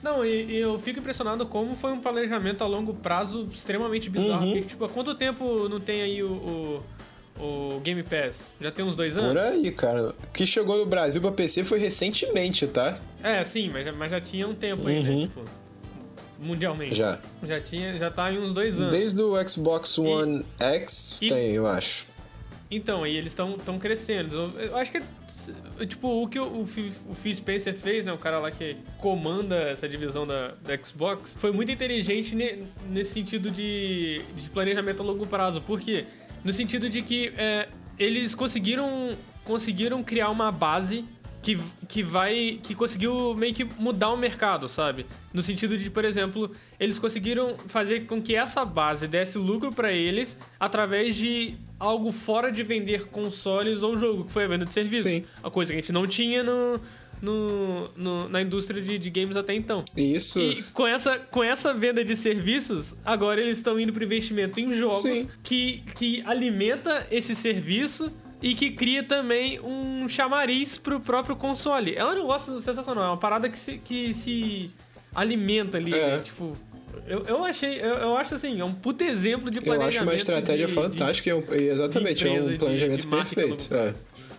Não, 0.03 0.23
e, 0.25 0.45
e 0.45 0.57
eu 0.57 0.77
fico 0.77 0.99
impressionado 0.99 1.45
como 1.45 1.75
foi 1.75 1.91
um 1.91 1.99
planejamento 1.99 2.63
a 2.63 2.67
longo 2.67 2.93
prazo 2.93 3.47
extremamente 3.53 4.09
bizarro. 4.09 4.45
Uhum. 4.45 4.53
Porque, 4.53 4.67
tipo, 4.69 4.85
há 4.85 4.89
quanto 4.89 5.15
tempo 5.15 5.67
não 5.67 5.79
tem 5.79 6.01
aí 6.03 6.21
o, 6.23 6.83
o, 7.39 7.43
o 7.75 7.79
Game 7.79 8.03
Pass? 8.03 8.41
Já 8.61 8.71
tem 8.71 8.85
uns 8.85 8.95
dois 8.95 9.17
anos? 9.17 9.29
Por 9.33 9.37
aí, 9.39 9.71
cara. 9.71 10.09
O 10.09 10.13
que 10.31 10.45
chegou 10.45 10.77
no 10.77 10.85
Brasil 10.85 11.19
pra 11.21 11.31
PC 11.31 11.63
foi 11.63 11.79
recentemente, 11.79 12.67
tá? 12.67 12.99
É, 13.23 13.43
sim, 13.43 13.69
mas, 13.73 13.85
já- 13.85 13.91
mas 13.91 14.11
já 14.11 14.21
tinha 14.21 14.47
um 14.47 14.53
tempo 14.53 14.87
aí, 14.87 15.01
né? 15.03 15.09
Uhum. 15.09 15.21
Tipo, 15.27 15.41
mundialmente. 16.39 16.93
Já. 16.95 17.19
Já 17.43 17.59
tinha, 17.59 17.97
já 17.97 18.11
tá 18.11 18.31
em 18.31 18.37
uns 18.37 18.53
dois 18.53 18.79
anos. 18.79 18.95
Desde 18.95 19.21
o 19.21 19.49
Xbox 19.49 19.97
One 19.97 20.45
X 20.59 21.21
e- 21.23 21.27
tem, 21.27 21.51
eu 21.53 21.65
acho. 21.65 22.05
Então, 22.69 23.03
aí 23.03 23.15
eles 23.15 23.27
estão 23.31 23.57
tão 23.57 23.79
crescendo. 23.79 24.53
Eu, 24.57 24.75
acho 24.77 24.91
que, 24.91 24.99
tipo, 25.85 26.21
o 26.21 26.27
que 26.27 26.37
o, 26.37 26.63
o 26.63 26.67
Phil 26.67 27.33
Spencer 27.33 27.73
fez, 27.73 28.03
né? 28.03 28.11
O 28.11 28.17
cara 28.17 28.39
lá 28.39 28.51
que 28.51 28.75
comanda 28.97 29.55
essa 29.55 29.87
divisão 29.87 30.27
da, 30.27 30.53
da 30.63 30.77
Xbox, 30.77 31.33
foi 31.37 31.51
muito 31.51 31.71
inteligente 31.71 32.35
ne- 32.35 32.63
nesse 32.89 33.13
sentido 33.13 33.49
de, 33.49 34.21
de 34.35 34.49
planejamento 34.49 35.01
a 35.01 35.05
longo 35.05 35.25
prazo. 35.25 35.61
Por 35.61 35.79
quê? 35.79 36.03
No 36.43 36.51
sentido 36.51 36.89
de 36.89 37.01
que 37.01 37.31
é, 37.37 37.69
eles 37.97 38.35
conseguiram, 38.35 39.11
conseguiram 39.45 40.03
criar 40.03 40.29
uma 40.29 40.51
base 40.51 41.05
que, 41.55 41.57
que 41.87 42.03
vai. 42.03 42.59
que 42.61 42.75
conseguiu 42.75 43.33
meio 43.33 43.53
que 43.53 43.63
mudar 43.63 44.11
o 44.11 44.17
mercado, 44.17 44.67
sabe? 44.67 45.05
No 45.33 45.41
sentido 45.41 45.77
de, 45.77 45.89
por 45.89 46.03
exemplo, 46.03 46.51
eles 46.79 46.99
conseguiram 46.99 47.57
fazer 47.57 48.01
com 48.05 48.21
que 48.21 48.35
essa 48.35 48.65
base 48.65 49.07
desse 49.07 49.37
lucro 49.37 49.69
pra 49.73 49.91
eles 49.93 50.37
através 50.59 51.15
de 51.15 51.55
algo 51.79 52.11
fora 52.11 52.51
de 52.51 52.63
vender 52.63 53.05
consoles 53.07 53.81
ou 53.83 53.95
jogo, 53.97 54.25
que 54.25 54.31
foi 54.31 54.43
a 54.43 54.47
venda 54.47 54.65
de 54.65 54.73
serviços. 54.73 55.09
Sim. 55.11 55.23
A 55.43 55.49
coisa 55.49 55.71
que 55.71 55.77
a 55.77 55.81
gente 55.81 55.91
não 55.93 56.05
tinha 56.05 56.43
no, 56.43 56.79
no, 57.21 57.89
no- 57.95 58.29
na 58.29 58.41
indústria 58.41 58.81
de, 58.81 58.97
de 58.99 59.09
games 59.09 59.37
até 59.37 59.53
então. 59.53 59.85
Isso. 59.95 60.39
E 60.39 60.61
com 60.73 60.85
essa, 60.85 61.17
com 61.17 61.43
essa 61.43 61.73
venda 61.73 62.03
de 62.03 62.15
serviços, 62.15 62.95
agora 63.05 63.39
eles 63.39 63.57
estão 63.59 63.79
indo 63.79 63.93
para 63.93 64.03
investimento 64.03 64.59
em 64.59 64.73
jogos 64.73 64.97
Sim. 64.97 65.29
que, 65.43 65.83
que 65.95 66.21
alimenta 66.25 67.07
esse 67.09 67.33
serviço 67.35 68.11
e 68.41 68.53
que 68.55 68.71
cria 68.71 69.03
também 69.03 69.59
um 69.59 70.07
chamariz 70.07 70.77
pro 70.77 70.99
próprio 70.99 71.35
console. 71.35 71.95
É 71.95 72.05
um 72.05 72.13
negócio 72.13 72.59
sensacional, 72.61 73.03
é 73.03 73.07
uma 73.07 73.17
parada 73.17 73.49
que 73.49 73.57
se, 73.57 73.77
que 73.79 74.13
se 74.13 74.71
alimenta 75.15 75.77
ali, 75.77 75.93
É. 75.93 76.17
né? 76.17 76.21
tipo... 76.23 76.53
Eu, 77.05 77.23
eu 77.23 77.45
achei, 77.45 77.79
eu, 77.79 77.95
eu 77.95 78.17
acho 78.17 78.35
assim, 78.35 78.59
é 78.59 78.65
um 78.65 78.73
puto 78.73 79.03
exemplo 79.03 79.49
de 79.51 79.59
Eu 79.59 79.63
planejamento. 79.63 79.95
acho 79.97 80.03
uma 80.03 80.15
estratégia 80.15 80.67
de- 80.67 80.73
fantástica. 80.73 81.29
é 81.29 81.35
um- 81.35 81.43
e 81.57 81.69
exatamente, 81.69 82.15
de 82.23 82.27
é 82.27 82.41
um 82.41 82.47
de- 82.49 82.57
planejamento 82.57 83.01
de 83.01 83.07
perfeito. 83.07 83.73
é. 83.73 83.93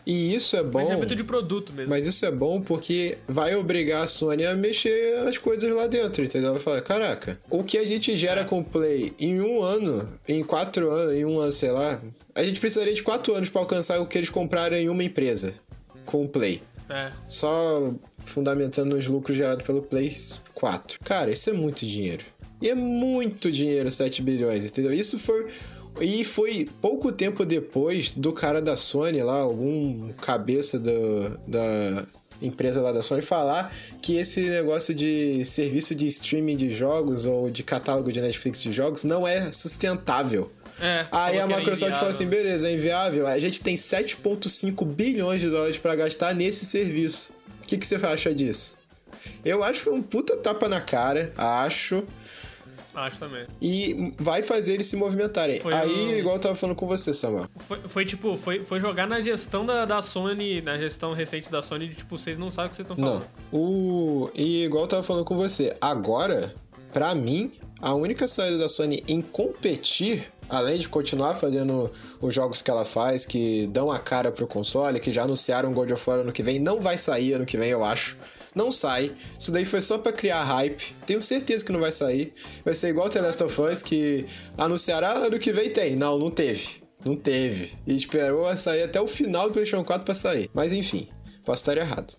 E 0.08 0.34
isso 0.34 0.56
é 0.56 0.62
bom. 0.62 0.70
planejamento 0.70 1.14
de 1.14 1.22
produto 1.22 1.70
mesmo. 1.74 1.90
Mas 1.90 2.06
isso 2.06 2.24
é 2.24 2.30
bom 2.30 2.62
porque 2.62 3.18
vai 3.28 3.54
obrigar 3.54 4.04
a 4.04 4.06
Sony 4.06 4.46
a 4.46 4.54
mexer 4.54 5.18
as 5.28 5.36
coisas 5.36 5.70
lá 5.70 5.86
dentro, 5.86 6.24
entendeu? 6.24 6.54
Vai 6.54 6.62
falar, 6.62 6.80
caraca, 6.80 7.38
o 7.50 7.62
que 7.62 7.76
a 7.76 7.86
gente 7.86 8.16
gera 8.16 8.42
com 8.42 8.60
o 8.60 8.64
Play 8.64 9.12
em 9.20 9.38
um 9.38 9.62
ano, 9.62 10.08
em 10.26 10.42
quatro 10.42 10.90
anos, 10.90 11.12
em 11.12 11.26
um 11.26 11.38
ano, 11.38 11.52
sei 11.52 11.70
lá, 11.70 12.00
a 12.34 12.42
gente 12.42 12.58
precisaria 12.58 12.94
de 12.94 13.02
quatro 13.02 13.34
anos 13.34 13.50
pra 13.50 13.60
alcançar 13.60 14.00
o 14.00 14.06
que 14.06 14.16
eles 14.16 14.30
compraram 14.30 14.78
em 14.78 14.88
uma 14.88 15.04
empresa 15.04 15.52
com 16.06 16.24
o 16.24 16.28
Play. 16.28 16.62
É. 16.88 17.12
Só 17.26 17.92
fundamentando 18.24 18.96
nos 18.96 19.06
lucros 19.06 19.36
gerados 19.36 19.66
pelo 19.66 19.82
Play 19.82 20.16
4. 20.54 21.00
Cara, 21.04 21.30
isso 21.30 21.50
é 21.50 21.52
muito 21.52 21.84
dinheiro. 21.84 22.24
E 22.62 22.70
é 22.70 22.74
muito 22.74 23.52
dinheiro, 23.52 23.90
7 23.90 24.22
bilhões, 24.22 24.64
entendeu? 24.64 24.92
Isso 24.92 25.18
foi. 25.18 25.46
E 26.00 26.24
foi 26.24 26.68
pouco 26.80 27.10
tempo 27.12 27.44
depois 27.44 28.14
do 28.14 28.32
cara 28.32 28.62
da 28.62 28.76
Sony 28.76 29.22
lá, 29.22 29.40
algum 29.40 30.12
cabeça 30.12 30.78
do, 30.78 31.38
da 31.46 32.06
empresa 32.40 32.80
lá 32.80 32.92
da 32.92 33.02
Sony, 33.02 33.20
falar 33.20 33.74
que 34.00 34.16
esse 34.16 34.40
negócio 34.42 34.94
de 34.94 35.44
serviço 35.44 35.94
de 35.94 36.06
streaming 36.06 36.56
de 36.56 36.70
jogos 36.70 37.24
ou 37.24 37.50
de 37.50 37.62
catálogo 37.62 38.12
de 38.12 38.20
Netflix 38.20 38.62
de 38.62 38.72
jogos 38.72 39.04
não 39.04 39.26
é 39.26 39.50
sustentável. 39.50 40.50
É, 40.80 41.00
Aí 41.00 41.08
falou 41.10 41.30
a 41.30 41.34
era 41.34 41.46
Microsoft 41.58 41.96
fala 41.96 42.10
assim: 42.10 42.24
inviável. 42.24 42.44
beleza, 42.44 42.68
é 42.68 42.72
inviável. 42.74 43.26
A 43.26 43.38
gente 43.38 43.60
tem 43.60 43.74
7,5 43.74 44.84
bilhões 44.86 45.40
de 45.40 45.50
dólares 45.50 45.78
pra 45.78 45.94
gastar 45.96 46.34
nesse 46.34 46.64
serviço. 46.64 47.32
O 47.62 47.66
que, 47.66 47.76
que 47.76 47.84
você 47.84 47.96
acha 47.96 48.32
disso? 48.32 48.78
Eu 49.44 49.64
acho 49.64 49.90
um 49.90 50.02
puta 50.02 50.36
tapa 50.36 50.68
na 50.68 50.80
cara, 50.80 51.32
acho. 51.36 52.04
Acho 52.98 53.18
também. 53.18 53.46
E 53.62 54.12
vai 54.18 54.42
fazer 54.42 54.74
eles 54.74 54.86
se 54.86 54.96
movimentarem. 54.96 55.60
Foi 55.60 55.72
Aí, 55.72 55.90
um- 55.90 56.18
igual 56.18 56.34
eu 56.36 56.40
tava 56.40 56.54
falando 56.54 56.74
com 56.76 56.86
você, 56.86 57.14
Samuel. 57.14 57.46
Foi, 57.56 57.78
foi, 57.86 58.04
tipo, 58.04 58.36
foi, 58.36 58.64
foi 58.64 58.80
jogar 58.80 59.06
na 59.06 59.20
gestão 59.20 59.64
da, 59.64 59.84
da 59.84 60.02
Sony, 60.02 60.60
na 60.60 60.76
gestão 60.76 61.12
recente 61.12 61.50
da 61.50 61.62
Sony, 61.62 61.88
de 61.88 61.94
tipo, 61.94 62.18
vocês 62.18 62.36
não 62.36 62.50
sabem 62.50 62.66
o 62.66 62.70
que 62.70 62.76
vocês 62.76 62.88
estão 62.90 62.96
Não. 63.04 63.12
falando. 63.20 63.26
O... 63.52 64.30
E 64.34 64.64
igual 64.64 64.84
eu 64.84 64.88
tava 64.88 65.02
falando 65.02 65.24
com 65.24 65.36
você, 65.36 65.72
agora, 65.80 66.52
pra 66.92 67.14
mim, 67.14 67.52
a 67.80 67.94
única 67.94 68.26
saída 68.26 68.58
da 68.58 68.68
Sony 68.68 69.02
em 69.06 69.20
competir, 69.20 70.26
além 70.48 70.78
de 70.78 70.88
continuar 70.88 71.34
fazendo 71.34 71.90
os 72.20 72.34
jogos 72.34 72.60
que 72.62 72.70
ela 72.70 72.84
faz, 72.84 73.24
que 73.26 73.66
dão 73.68 73.90
a 73.92 73.98
cara 73.98 74.32
pro 74.32 74.46
console, 74.46 74.98
que 74.98 75.12
já 75.12 75.22
anunciaram 75.22 75.72
God 75.72 75.90
of 75.90 76.10
War 76.10 76.20
ano 76.20 76.32
que 76.32 76.42
vem, 76.42 76.58
não 76.58 76.80
vai 76.80 76.98
sair 76.98 77.34
ano 77.34 77.46
que 77.46 77.56
vem, 77.56 77.70
eu 77.70 77.84
acho. 77.84 78.16
Não 78.58 78.72
sai. 78.72 79.12
Isso 79.38 79.52
daí 79.52 79.64
foi 79.64 79.80
só 79.80 79.98
pra 79.98 80.10
criar 80.12 80.42
hype. 80.42 80.94
Tenho 81.06 81.22
certeza 81.22 81.64
que 81.64 81.70
não 81.72 81.78
vai 81.80 81.92
sair. 81.92 82.32
Vai 82.64 82.74
ser 82.74 82.88
igual 82.88 83.06
o 83.06 83.10
The 83.10 83.20
Last 83.20 83.42
of 83.44 83.60
Us, 83.62 83.82
que 83.82 84.26
anunciaram 84.56 85.06
ah, 85.06 85.26
ano 85.26 85.38
que 85.38 85.52
vem 85.52 85.70
tem. 85.70 85.94
Não, 85.94 86.18
não 86.18 86.30
teve. 86.30 86.82
Não 87.04 87.14
teve. 87.14 87.72
E 87.86 87.94
esperou 87.96 88.46
a 88.48 88.56
sair 88.56 88.82
até 88.82 89.00
o 89.00 89.06
final 89.06 89.46
do 89.46 89.52
PlayStation 89.52 89.84
4 89.84 90.04
pra 90.04 90.14
sair. 90.14 90.50
Mas 90.52 90.72
enfim, 90.72 91.08
posso 91.44 91.62
estar 91.62 91.76
errado. 91.78 92.12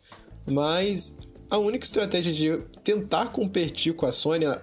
Mas 0.49 1.13
a 1.49 1.57
única 1.57 1.83
estratégia 1.85 2.31
de 2.31 2.57
tentar 2.83 3.25
competir 3.27 3.93
com 3.93 4.05
a 4.05 4.11
Sony 4.11 4.45
a- 4.45 4.61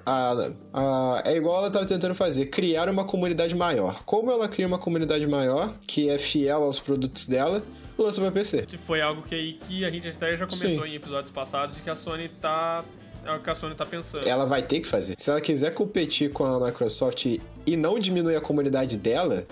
a- 0.73 1.23
é 1.27 1.37
igual 1.37 1.59
ela 1.59 1.67
estava 1.69 1.85
tentando 1.85 2.15
fazer, 2.15 2.47
criar 2.47 2.89
uma 2.89 3.05
comunidade 3.05 3.55
maior. 3.55 4.03
Como 4.07 4.31
ela 4.31 4.49
cria 4.49 4.67
uma 4.67 4.79
comunidade 4.79 5.27
maior, 5.27 5.75
que 5.87 6.09
é 6.09 6.17
fiel 6.17 6.63
aos 6.63 6.79
produtos 6.79 7.27
dela, 7.27 7.63
lança 7.99 8.21
pra 8.21 8.31
PC. 8.31 8.67
Foi 8.85 9.01
algo 9.01 9.23
que, 9.23 9.59
que 9.69 9.85
a 9.85 9.91
gente 9.91 10.09
até 10.09 10.37
já 10.37 10.47
comentou 10.47 10.85
Sim. 10.85 10.93
em 10.93 10.95
episódios 10.95 11.31
passados 11.31 11.77
de 11.77 11.83
que 11.83 11.91
a 11.91 11.97
Sony 11.97 12.29
tá. 12.29 12.85
É 13.25 13.33
o 13.33 13.41
que 13.41 13.51
a 13.51 13.55
Sony 13.55 13.75
tá 13.75 13.85
pensando. 13.85 14.27
Ela 14.29 14.45
vai 14.45 14.63
ter 14.63 14.81
que 14.81 14.87
fazer. 14.87 15.15
Se 15.19 15.31
ela 15.31 15.41
quiser 15.41 15.75
competir 15.75 16.31
com 16.31 16.45
a 16.45 16.65
Microsoft 16.67 17.27
e 17.67 17.77
não 17.77 17.99
diminuir 17.99 18.37
a 18.37 18.41
comunidade 18.41 18.97
dela, 18.97 19.45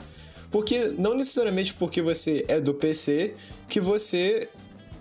porque 0.53 0.95
não 0.97 1.15
necessariamente 1.15 1.75
porque 1.75 2.01
você 2.01 2.45
é 2.47 2.61
do 2.61 2.73
PC 2.73 3.35
que 3.69 3.81
você 3.81 4.49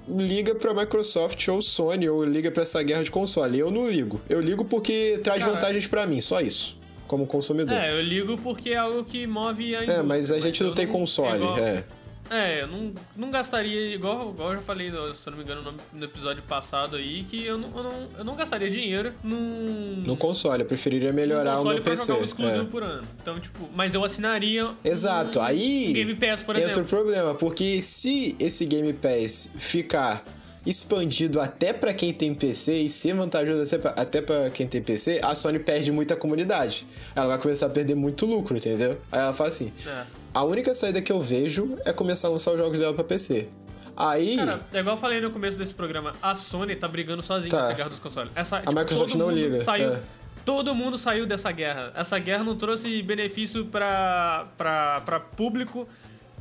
liga 0.07 0.55
pra 0.55 0.73
Microsoft 0.73 1.47
ou 1.49 1.61
Sony 1.61 2.09
ou 2.09 2.23
liga 2.25 2.49
pra 2.51 2.63
essa 2.63 2.81
guerra 2.81 3.03
de 3.03 3.11
console. 3.11 3.59
Eu 3.59 3.69
não 3.69 3.87
ligo. 3.87 4.19
Eu 4.27 4.41
ligo 4.41 4.65
porque 4.65 5.19
traz 5.23 5.43
vantagens 5.43 5.85
pra 5.85 6.07
mim, 6.07 6.19
só 6.19 6.41
isso. 6.41 6.77
como 7.07 7.27
consumidor. 7.27 7.77
É, 7.77 7.91
eu 7.91 8.01
ligo 8.01 8.37
porque 8.39 8.71
é 8.71 8.77
algo 8.77 9.03
que 9.03 9.27
move 9.27 9.75
a 9.75 9.83
indústria. 9.83 9.99
É, 9.99 10.03
mas 10.03 10.31
a 10.31 10.39
gente 10.39 10.63
não 10.63 10.73
tem 10.73 10.87
console, 10.87 11.45
é. 11.59 11.83
É, 12.29 12.61
eu 12.61 12.67
não, 12.67 12.93
não 13.15 13.29
gastaria, 13.29 13.93
igual, 13.93 14.31
igual 14.31 14.51
eu 14.51 14.57
já 14.57 14.61
falei, 14.61 14.89
se 14.89 14.95
eu 14.95 15.31
não 15.31 15.37
me 15.37 15.43
engano, 15.43 15.61
no, 15.61 15.73
no 15.93 16.05
episódio 16.05 16.41
passado 16.43 16.95
aí, 16.95 17.23
que 17.25 17.45
eu 17.45 17.57
não, 17.57 17.77
eu 17.77 17.83
não, 17.83 18.09
eu 18.19 18.23
não 18.23 18.35
gastaria 18.35 18.69
dinheiro 18.69 19.13
num. 19.23 20.03
No 20.05 20.17
console, 20.17 20.61
eu 20.63 20.67
preferiria 20.67 21.11
melhorar 21.11 21.59
o 21.59 21.65
meu 21.65 21.81
pra 21.81 21.91
PC. 21.91 22.07
jogar 22.07 22.21
um 22.21 22.25
exclusivo 22.25 22.63
é. 22.63 22.65
por 22.65 22.83
ano. 22.83 23.03
Então, 23.21 23.39
tipo, 23.39 23.69
mas 23.75 23.93
eu 23.93 24.03
assinaria. 24.03 24.71
Exato, 24.83 25.39
um, 25.39 25.41
aí 25.41 25.87
um 25.89 25.93
Game 25.93 26.15
Pass, 26.15 26.41
por 26.41 26.55
entra 26.55 26.71
exemplo. 26.71 26.83
o 26.83 26.85
problema, 26.85 27.35
porque 27.35 27.81
se 27.81 28.35
esse 28.39 28.65
Game 28.65 28.93
Pass 28.93 29.49
ficar 29.55 30.23
expandido 30.65 31.41
até 31.41 31.73
pra 31.73 31.93
quem 31.93 32.13
tem 32.13 32.33
PC 32.33 32.73
e 32.73 32.89
ser 32.89 33.13
vantajoso 33.13 33.75
até 33.95 34.21
pra 34.21 34.49
quem 34.49 34.65
tem 34.65 34.81
PC, 34.81 35.19
a 35.21 35.35
Sony 35.35 35.59
perde 35.59 35.91
muita 35.91 36.15
comunidade. 36.15 36.87
Ela 37.15 37.27
vai 37.27 37.37
começar 37.37 37.65
a 37.65 37.69
perder 37.69 37.95
muito 37.95 38.25
lucro, 38.25 38.55
entendeu? 38.55 38.97
Aí 39.11 39.19
ela 39.19 39.33
fala 39.33 39.49
assim: 39.49 39.71
É. 39.85 40.22
a 40.33 40.43
única 40.43 40.73
saída 40.75 41.01
que 41.01 41.11
eu 41.11 41.19
vejo 41.21 41.77
é 41.85 41.93
começar 41.93 42.27
a 42.27 42.31
lançar 42.31 42.51
os 42.51 42.57
jogos 42.57 42.79
dela 42.79 42.93
pra 42.93 43.03
PC. 43.03 43.47
Aí. 43.95 44.37
Cara, 44.37 44.61
é 44.73 44.79
igual 44.79 44.95
eu 44.95 44.99
falei 44.99 45.21
no 45.21 45.29
começo 45.29 45.57
desse 45.57 45.73
programa, 45.73 46.13
a 46.21 46.33
Sony 46.33 46.75
tá 46.75 46.87
brigando 46.87 47.21
sozinha 47.21 47.49
Tá. 47.49 47.61
nessa 47.63 47.73
guerra 47.73 47.89
dos 47.89 47.99
consoles. 47.99 48.31
Essa, 48.33 48.59
tipo, 48.59 48.71
Microsoft 48.73 49.15
não 49.15 49.27
mundo 49.27 49.35
liga, 49.37 49.63
Saiu, 49.63 49.93
é. 49.93 50.01
Todo 50.45 50.73
mundo 50.75 50.97
saiu 50.97 51.25
dessa 51.25 51.51
guerra. 51.51 51.93
Essa 51.95 52.17
guerra 52.19 52.43
não 52.43 52.55
trouxe 52.57 53.01
benefício 53.03 53.65
pra, 53.67 54.47
pra, 54.57 54.99
pra 55.05 55.19
público 55.19 55.87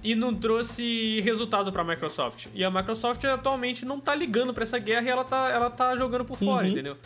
e 0.03 0.15
não 0.17 0.35
trouxe 0.35 1.21
resultado 1.21 1.71
pra 1.71 1.85
Microsoft. 1.85 2.47
E 2.55 2.65
a 2.65 2.71
Microsoft 2.71 3.23
atualmente 3.25 3.85
não 3.85 4.01
tá 4.01 4.13
ligando 4.15 4.53
pra 4.53 4.65
essa 4.65 4.79
guerra 4.79 5.07
e 5.07 5.09
ela 5.11 5.23
tá, 5.23 5.51
ela 5.51 5.71
tá 5.71 5.95
jogando 5.97 6.25
por 6.25 6.37
fora, 6.37 6.65
Uhum. 6.67 6.73
entendeu? 6.73 6.97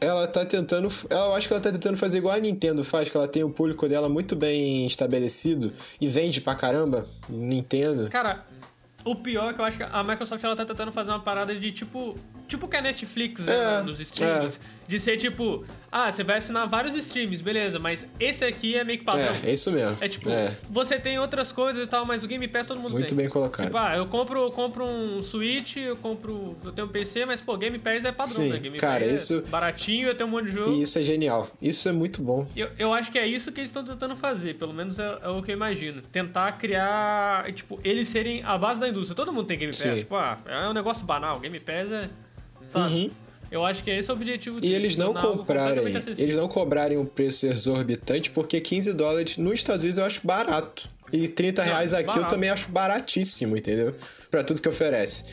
Ela 0.00 0.26
tá 0.28 0.44
tentando. 0.44 0.88
Eu 1.10 1.34
acho 1.34 1.48
que 1.48 1.54
ela 1.54 1.62
tá 1.62 1.72
tentando 1.72 1.96
fazer 1.96 2.18
igual 2.18 2.34
a 2.34 2.38
Nintendo 2.38 2.84
faz, 2.84 3.08
que 3.08 3.16
ela 3.16 3.26
tem 3.26 3.42
o 3.42 3.50
público 3.50 3.88
dela 3.88 4.08
muito 4.08 4.36
bem 4.36 4.86
estabelecido 4.86 5.72
e 6.00 6.06
vende 6.06 6.40
pra 6.40 6.54
caramba. 6.54 7.06
Nintendo. 7.28 8.08
Cara, 8.08 8.44
o 9.04 9.14
pior 9.14 9.50
é 9.50 9.52
que 9.52 9.60
eu 9.60 9.64
acho 9.64 9.76
que 9.76 9.82
a 9.82 10.04
Microsoft 10.04 10.42
ela 10.42 10.56
tá 10.56 10.64
tentando 10.64 10.92
fazer 10.92 11.10
uma 11.10 11.20
parada 11.20 11.54
de 11.54 11.72
tipo. 11.72 12.14
Tipo 12.46 12.68
que 12.68 12.76
a 12.76 12.82
Netflix 12.82 13.40
né, 13.40 13.78
É, 13.78 13.82
nos 13.82 13.98
streamings. 14.00 14.60
De 14.86 15.00
ser 15.00 15.16
tipo, 15.16 15.64
ah, 15.90 16.12
você 16.12 16.22
vai 16.22 16.36
assinar 16.38 16.68
vários 16.68 16.94
streams, 16.94 17.42
beleza, 17.42 17.78
mas 17.78 18.06
esse 18.20 18.44
aqui 18.44 18.76
é 18.76 18.84
meio 18.84 18.98
que 18.98 19.04
padrão. 19.04 19.34
É, 19.42 19.48
é 19.48 19.52
isso 19.54 19.70
mesmo. 19.72 19.96
É 20.00 20.08
tipo, 20.08 20.28
É, 20.28 20.54
você 20.68 20.98
tem 20.98 21.18
outras 21.18 21.50
coisas 21.52 21.82
e 21.82 21.86
tal, 21.86 22.04
mas 22.04 22.22
o 22.22 22.28
Game 22.28 22.46
Pass 22.48 22.66
todo 22.66 22.78
mundo 22.80 22.92
muito 22.92 23.06
tem. 23.08 23.16
bem 23.16 23.28
colocado. 23.28 23.64
Tipo, 23.66 23.78
ah, 23.78 23.96
eu 23.96 24.06
compro, 24.06 24.40
eu 24.42 24.50
compro 24.50 24.84
um 24.84 25.22
Switch, 25.22 25.76
eu 25.78 25.96
compro. 25.96 26.54
Eu 26.62 26.72
tenho 26.72 26.86
um 26.86 26.90
PC, 26.90 27.24
mas 27.24 27.40
pô, 27.40 27.56
Game 27.56 27.78
Pass 27.78 28.04
é 28.04 28.12
padrão, 28.12 28.34
Sim, 28.36 28.48
né? 28.50 28.58
Game 28.58 28.78
cara, 28.78 29.04
Pass 29.06 29.22
isso- 29.22 29.42
é 29.46 29.50
baratinho, 29.50 30.08
eu 30.08 30.14
tenho 30.14 30.28
um 30.28 30.32
monte 30.32 30.46
de 30.46 30.52
jogo. 30.52 30.72
E 30.72 30.82
isso 30.82 30.98
é 30.98 31.02
genial. 31.02 31.48
Isso 31.62 31.88
é 31.88 31.92
muito 31.92 32.20
bom. 32.22 32.46
Eu, 32.54 32.68
eu 32.78 32.92
acho 32.92 33.10
que 33.10 33.18
é 33.18 33.26
isso 33.26 33.50
que 33.52 33.60
eles 33.60 33.70
estão 33.70 33.82
tentando 33.84 34.14
fazer, 34.14 34.54
pelo 34.56 34.74
menos 34.74 34.98
é, 34.98 35.18
é 35.22 35.28
o 35.28 35.42
que 35.42 35.50
eu 35.50 35.54
imagino. 35.56 36.02
Tentar 36.12 36.52
criar, 36.52 37.50
tipo, 37.54 37.80
eles 37.82 38.08
serem 38.08 38.42
a 38.44 38.58
base 38.58 38.80
da 38.80 38.88
indústria. 38.88 39.14
Todo 39.16 39.32
mundo 39.32 39.46
tem 39.46 39.58
Game 39.58 39.72
Pass, 39.72 39.80
Sim. 39.80 39.96
tipo, 39.96 40.14
ah, 40.16 40.38
é 40.46 40.68
um 40.68 40.72
negócio 40.74 41.06
banal. 41.06 41.40
Game 41.40 41.58
Pass 41.60 41.90
é. 41.90 42.08
Sabe? 42.66 42.94
Uhum. 42.94 43.10
Eu 43.54 43.64
acho 43.64 43.84
que 43.84 43.90
é 43.90 43.98
esse 43.98 44.10
o 44.10 44.14
objetivo 44.14 44.58
E 44.62 44.74
eles 44.74 44.96
não 44.96 45.14
comprarem, 45.14 45.84
eles 46.18 46.36
não 46.36 46.48
cobrarem 46.48 46.98
um 46.98 47.06
preço 47.06 47.46
exorbitante, 47.46 48.30
porque 48.30 48.60
15 48.60 48.92
dólares 48.94 49.36
nos 49.38 49.54
Estados 49.54 49.84
Unidos 49.84 49.98
eu 49.98 50.04
acho 50.04 50.20
barato. 50.26 50.88
E 51.12 51.28
30 51.28 51.62
Não, 51.62 51.68
reais 51.70 51.92
aqui 51.92 52.10
eu 52.10 52.14
barato. 52.14 52.34
também 52.34 52.50
acho 52.50 52.68
baratíssimo, 52.70 53.56
entendeu? 53.56 53.94
Pra 54.28 54.42
tudo 54.42 54.60
que 54.60 54.68
oferece. 54.68 55.24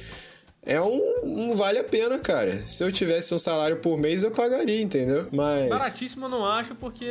É 0.63 0.79
um, 0.79 1.01
um 1.23 1.55
vale 1.55 1.79
a 1.79 1.83
pena, 1.83 2.19
cara. 2.19 2.51
Se 2.67 2.83
eu 2.83 2.91
tivesse 2.91 3.33
um 3.33 3.39
salário 3.39 3.77
por 3.77 3.97
mês, 3.97 4.21
eu 4.21 4.29
pagaria, 4.29 4.79
entendeu? 4.79 5.27
Mas. 5.31 5.67
Baratíssimo 5.69 6.25
eu 6.25 6.29
não 6.29 6.45
acho, 6.45 6.75
porque 6.75 7.07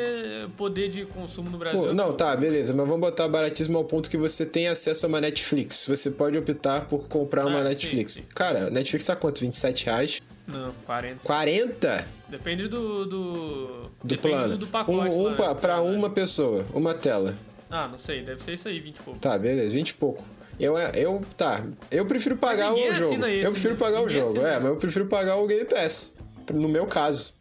poder 0.56 0.88
de 0.88 1.04
consumo 1.06 1.50
no 1.50 1.58
Brasil. 1.58 1.80
Pô, 1.80 1.92
não, 1.92 2.12
tá, 2.12 2.36
beleza, 2.36 2.72
mas 2.72 2.86
vamos 2.86 3.00
botar 3.00 3.26
baratíssimo 3.26 3.76
ao 3.76 3.84
ponto 3.84 4.08
que 4.08 4.16
você 4.16 4.46
tem 4.46 4.68
acesso 4.68 5.04
a 5.04 5.08
uma 5.08 5.20
Netflix. 5.20 5.86
Você 5.88 6.12
pode 6.12 6.38
optar 6.38 6.82
por 6.82 7.08
comprar 7.08 7.44
uma 7.44 7.58
Ah, 7.58 7.62
sim, 7.64 7.68
Netflix. 7.70 8.12
sim. 8.12 8.24
Cara, 8.36 8.70
Netflix 8.70 9.04
tá 9.06 9.16
quanto? 9.16 9.40
27 9.40 9.86
reais? 9.86 10.20
Não, 10.46 10.72
40. 10.84 11.20
40? 11.22 12.06
Depende 12.28 12.68
do. 12.68 13.04
Do, 13.06 13.66
Do 13.82 13.90
depende 14.02 14.34
plano. 14.34 14.56
do 14.58 14.66
pacote. 14.66 15.08
um, 15.10 15.28
um 15.28 15.34
pa- 15.36 15.48
né? 15.48 15.54
pra 15.54 15.82
uma 15.82 16.10
pessoa, 16.10 16.64
uma 16.72 16.94
tela. 16.94 17.34
Ah, 17.70 17.86
não 17.86 17.98
sei, 17.98 18.22
deve 18.22 18.42
ser 18.42 18.54
isso 18.54 18.66
aí, 18.66 18.80
20 18.80 18.96
e 18.96 19.02
pouco. 19.02 19.20
Tá, 19.20 19.38
beleza, 19.38 19.70
20 19.70 19.90
e 19.90 19.94
pouco. 19.94 20.24
Eu, 20.58 20.76
eu, 20.76 21.22
tá, 21.36 21.64
eu 21.90 22.04
prefiro 22.04 22.36
pagar 22.36 22.74
o 22.74 22.92
jogo. 22.92 23.24
esse, 23.24 23.44
eu 23.44 23.52
prefiro 23.52 23.74
né? 23.74 23.80
pagar 23.80 24.02
o 24.02 24.08
jogo, 24.08 24.38
é, 24.44 24.58
mas 24.58 24.68
eu 24.68 24.76
prefiro 24.76 25.06
pagar 25.06 25.36
o 25.36 25.46
Game 25.46 25.64
Pass. 25.64 26.10
No 26.52 26.68
meu 26.68 26.86
caso. 26.86 27.32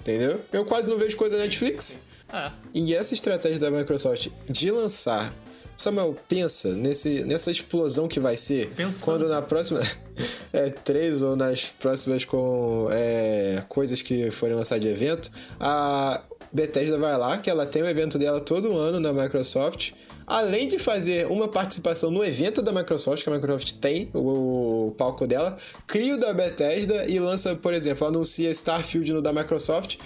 Entendeu? 0.00 0.40
Eu 0.52 0.64
quase 0.64 0.88
não 0.88 0.96
vejo 0.98 1.16
coisa 1.16 1.36
da 1.36 1.42
Netflix. 1.42 1.98
É. 2.32 2.50
E 2.72 2.94
essa 2.94 3.14
estratégia 3.14 3.58
da 3.58 3.70
Microsoft 3.70 4.28
de 4.48 4.70
lançar. 4.70 5.32
Samuel, 5.76 6.16
pensa 6.28 6.74
nesse, 6.74 7.24
nessa 7.24 7.50
explosão 7.50 8.06
que 8.06 8.20
vai 8.20 8.36
ser 8.36 8.70
Pensando. 8.70 9.00
quando 9.00 9.28
na 9.28 9.42
próxima 9.42 9.80
é, 10.52 10.70
três 10.70 11.22
ou 11.22 11.36
nas 11.36 11.66
próximas 11.66 12.24
com 12.24 12.88
é, 12.92 13.62
coisas 13.68 14.00
que 14.00 14.30
forem 14.30 14.54
lançar 14.54 14.78
de 14.78 14.88
evento, 14.88 15.30
a 15.58 16.20
Bethesda 16.52 16.96
vai 16.96 17.18
lá, 17.18 17.38
que 17.38 17.50
ela 17.50 17.66
tem 17.66 17.82
o 17.82 17.88
evento 17.88 18.16
dela 18.16 18.40
todo 18.40 18.76
ano 18.76 19.00
na 19.00 19.12
Microsoft. 19.12 19.92
Além 20.26 20.66
de 20.66 20.78
fazer 20.78 21.26
uma 21.26 21.48
participação 21.48 22.10
no 22.10 22.24
evento 22.24 22.62
da 22.62 22.72
Microsoft, 22.72 23.22
que 23.22 23.28
a 23.28 23.32
Microsoft 23.32 23.72
tem 23.74 24.08
o, 24.14 24.86
o 24.86 24.90
palco 24.92 25.26
dela, 25.26 25.56
cria 25.86 26.14
o 26.14 26.18
da 26.18 26.32
Bethesda 26.32 27.04
e 27.06 27.18
lança, 27.18 27.54
por 27.56 27.74
exemplo, 27.74 28.06
anuncia 28.06 28.48
Starfield 28.50 29.12
no 29.12 29.20
da 29.20 29.32
Microsoft 29.32 29.98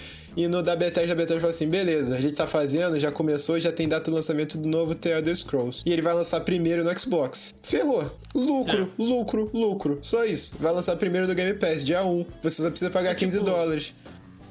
e 0.43 0.47
no 0.47 0.61
da 0.63 0.75
Bethesda, 0.75 1.11
a 1.11 1.15
Bethesda 1.15 1.39
fala 1.41 1.51
assim: 1.53 1.67
beleza, 1.67 2.15
a 2.15 2.21
gente 2.21 2.35
tá 2.35 2.47
fazendo, 2.47 2.99
já 2.99 3.11
começou, 3.11 3.59
já 3.59 3.71
tem 3.71 3.87
data 3.87 4.09
de 4.09 4.15
lançamento 4.15 4.57
do 4.57 4.69
novo 4.69 4.95
The 4.95 5.17
Elder 5.17 5.35
Scrolls. 5.35 5.81
E 5.85 5.91
ele 5.91 6.01
vai 6.01 6.13
lançar 6.13 6.39
primeiro 6.41 6.83
no 6.83 6.99
Xbox. 6.99 7.53
Ferrou. 7.63 8.17
Lucro, 8.33 8.91
lucro, 8.97 9.49
lucro. 9.53 9.99
Só 10.01 10.23
isso. 10.25 10.55
Vai 10.59 10.71
lançar 10.73 10.95
primeiro 10.95 11.27
do 11.27 11.35
Game 11.35 11.53
Pass, 11.57 11.83
dia 11.83 12.03
1. 12.03 12.25
Você 12.43 12.61
só 12.61 12.69
precisa 12.69 12.91
pagar 12.91 13.11
É 13.11 13.15
15 13.15 13.39
tipo- 13.39 13.49
dólares. 13.49 13.93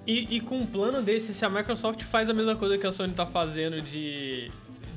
E, 0.06 0.36
e 0.36 0.40
com 0.40 0.58
um 0.58 0.66
plano 0.66 1.02
desse, 1.02 1.34
se 1.34 1.44
a 1.44 1.50
Microsoft 1.50 2.02
faz 2.02 2.30
a 2.30 2.32
mesma 2.34 2.56
coisa 2.56 2.78
que 2.78 2.86
a 2.86 2.92
Sony 2.92 3.12
tá 3.12 3.26
fazendo 3.26 3.80
de. 3.80 4.48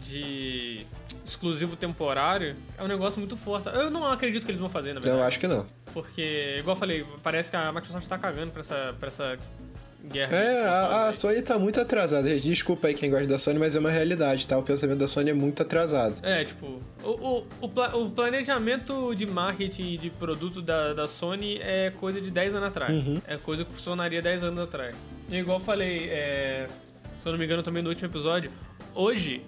de. 0.01 0.85
exclusivo 1.25 1.75
temporário, 1.75 2.55
é 2.77 2.83
um 2.83 2.87
negócio 2.87 3.19
muito 3.19 3.35
forte. 3.37 3.67
Eu 3.69 3.89
não 3.89 4.05
acredito 4.05 4.45
que 4.45 4.51
eles 4.51 4.59
vão 4.61 4.69
fazer, 4.69 4.93
na 4.93 4.99
verdade. 4.99 5.17
Eu 5.21 5.25
acho 5.27 5.39
que 5.39 5.47
não. 5.47 5.65
Porque, 5.93 6.55
igual 6.59 6.75
eu 6.75 6.79
falei, 6.79 7.05
parece 7.21 7.49
que 7.49 7.55
a 7.57 7.71
Microsoft 7.71 8.07
tá 8.07 8.17
cagando 8.17 8.51
pra 8.51 8.61
essa, 8.61 8.95
pra 8.99 9.07
essa 9.09 9.37
guerra. 10.07 10.35
É, 10.35 10.65
a, 10.65 11.07
a. 11.09 11.13
Sony 11.13 11.41
tá 11.41 11.57
muito 11.59 11.79
atrasada. 11.79 12.27
Gente, 12.29 12.43
Desculpa 12.47 12.87
aí 12.87 12.93
quem 12.93 13.09
gosta 13.09 13.27
da 13.27 13.37
Sony, 13.37 13.59
mas 13.59 13.75
é 13.75 13.79
uma 13.79 13.89
realidade, 13.91 14.47
tá? 14.47 14.57
O 14.57 14.63
pensamento 14.63 14.99
da 14.99 15.07
Sony 15.07 15.29
é 15.29 15.33
muito 15.33 15.61
atrasado. 15.61 16.19
É, 16.23 16.45
tipo, 16.45 16.81
o, 17.03 17.09
o, 17.09 17.47
o, 17.61 17.69
pla- 17.69 17.95
o 17.95 18.09
planejamento 18.09 19.13
de 19.15 19.25
marketing 19.25 19.93
e 19.93 19.97
de 19.97 20.09
produto 20.09 20.61
da, 20.61 20.93
da 20.93 21.07
Sony 21.07 21.59
é 21.61 21.91
coisa 21.99 22.19
de 22.21 22.31
10 22.31 22.55
anos 22.55 22.67
atrás. 22.69 22.93
Uhum. 22.93 23.21
É 23.27 23.37
coisa 23.37 23.63
que 23.65 23.73
funcionaria 23.73 24.21
10 24.21 24.43
anos 24.43 24.59
atrás. 24.59 24.95
E 25.29 25.35
igual 25.37 25.59
eu 25.59 25.63
falei, 25.63 26.09
é, 26.09 26.67
se 27.21 27.27
eu 27.27 27.31
não 27.31 27.39
me 27.39 27.45
engano 27.45 27.61
também 27.63 27.81
no 27.83 27.89
último 27.89 28.07
episódio, 28.09 28.51
hoje, 28.95 29.41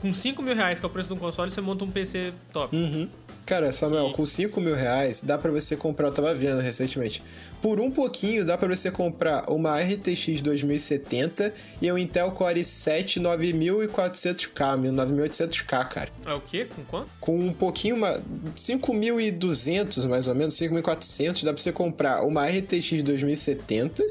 com 0.00 0.12
5 0.12 0.42
mil 0.42 0.54
reais, 0.54 0.78
que 0.78 0.86
é 0.86 0.88
o 0.88 0.90
preço 0.90 1.08
de 1.08 1.14
um 1.14 1.18
console, 1.18 1.50
você 1.50 1.60
monta 1.60 1.84
um 1.84 1.90
PC 1.90 2.32
top. 2.52 2.74
Uhum. 2.74 3.08
Cara, 3.50 3.72
Samuel, 3.72 4.12
com 4.12 4.24
5 4.24 4.60
mil 4.60 4.76
reais 4.76 5.22
dá 5.24 5.36
pra 5.36 5.50
você 5.50 5.76
comprar, 5.76 6.06
eu 6.06 6.12
tava 6.12 6.32
vendo 6.32 6.60
recentemente. 6.60 7.20
Por 7.60 7.80
um 7.80 7.90
pouquinho 7.90 8.46
dá 8.46 8.56
pra 8.56 8.68
você 8.68 8.92
comprar 8.92 9.50
uma 9.50 9.76
RTX 9.76 10.40
2070 10.40 11.52
e 11.82 11.90
um 11.90 11.98
Intel 11.98 12.30
Core 12.30 12.60
i7 12.60 13.20
9400K, 13.20 14.92
9800K, 14.92 15.88
cara. 15.88 16.08
É 16.24 16.32
o 16.32 16.40
quê? 16.40 16.68
Com 16.72 16.84
quanto? 16.84 17.10
Com 17.18 17.40
um 17.40 17.52
pouquinho, 17.52 17.96
uma 17.96 18.22
5.200 18.56 20.06
mais 20.06 20.28
ou 20.28 20.36
menos, 20.36 20.54
5.400, 20.54 21.42
dá 21.42 21.52
pra 21.52 21.60
você 21.60 21.72
comprar 21.72 22.22
uma 22.22 22.46
RTX 22.46 23.02
2070 23.02 24.06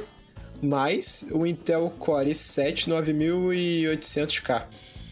mais 0.61 1.25
o 1.31 1.45
Intel 1.47 1.89
Core 1.97 2.31
i7 2.31 2.89
9800K. 2.89 4.63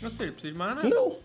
Não 0.01 0.11
sei, 0.11 0.31
precisa 0.31 0.51
de 0.51 0.59
mais 0.59 0.75
nada. 0.75 0.89
Não, 0.89 1.15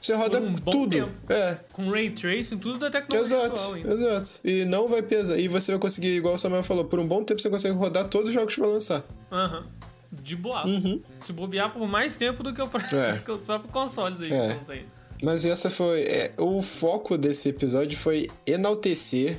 você 0.00 0.14
roda 0.14 0.40
um 0.40 0.54
tudo. 0.54 0.90
tempo. 0.90 1.10
É, 1.32 1.56
Com 1.72 1.90
Ray 1.90 2.10
Tracing, 2.10 2.58
tudo 2.58 2.78
da 2.78 2.90
tecnologia 2.90 3.36
Exato, 3.36 3.52
atual 3.60 3.74
ainda. 3.74 3.92
exato. 3.94 4.30
E 4.44 4.64
não 4.64 4.88
vai 4.88 5.02
pesar. 5.02 5.38
E 5.38 5.46
você 5.48 5.72
vai 5.72 5.80
conseguir, 5.80 6.16
igual 6.16 6.34
o 6.34 6.38
Samuel 6.38 6.62
falou, 6.62 6.84
por 6.84 6.98
um 6.98 7.06
bom 7.06 7.22
tempo 7.22 7.40
você 7.40 7.50
consegue 7.50 7.74
rodar 7.74 8.08
todos 8.08 8.28
os 8.28 8.34
jogos 8.34 8.54
que 8.54 8.60
vai 8.60 8.70
lançar. 8.70 9.04
Aham. 9.30 9.64
De 10.12 10.34
boa. 10.34 10.66
Uhum. 10.66 11.00
Se 11.24 11.32
bobear 11.32 11.72
por 11.72 11.86
mais 11.86 12.16
tempo 12.16 12.42
do 12.42 12.52
que 12.52 12.60
o, 12.60 12.68
É. 12.92 13.12
do 13.16 13.22
que 13.24 13.30
os 13.30 13.44
próprios 13.44 13.72
consoles 13.72 14.20
aí. 14.20 14.32
É. 14.32 14.40
que 14.46 14.46
estão 14.52 14.66
saindo. 14.66 14.86
Mas 15.22 15.44
essa 15.44 15.68
foi. 15.70 16.00
é, 16.02 16.32
o 16.38 16.62
foco 16.62 17.18
desse 17.18 17.48
episódio 17.50 17.96
foi 17.98 18.28
enaltecer. 18.46 19.38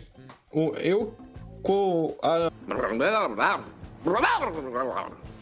O, 0.53 0.71
eu. 0.77 1.13
Com 1.63 2.15
a, 2.23 2.49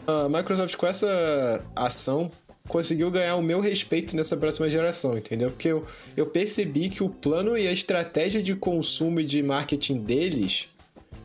a 0.06 0.28
Microsoft, 0.28 0.76
com 0.76 0.86
essa 0.86 1.64
ação, 1.74 2.30
conseguiu 2.70 3.10
ganhar 3.10 3.34
o 3.34 3.42
meu 3.42 3.60
respeito 3.60 4.14
nessa 4.14 4.36
próxima 4.36 4.70
geração, 4.70 5.18
entendeu? 5.18 5.50
Porque 5.50 5.68
eu, 5.68 5.84
eu 6.16 6.26
percebi 6.26 6.88
que 6.88 7.02
o 7.02 7.08
plano 7.08 7.58
e 7.58 7.66
a 7.66 7.72
estratégia 7.72 8.40
de 8.40 8.54
consumo 8.54 9.18
e 9.18 9.24
de 9.24 9.42
marketing 9.42 9.98
deles. 9.98 10.68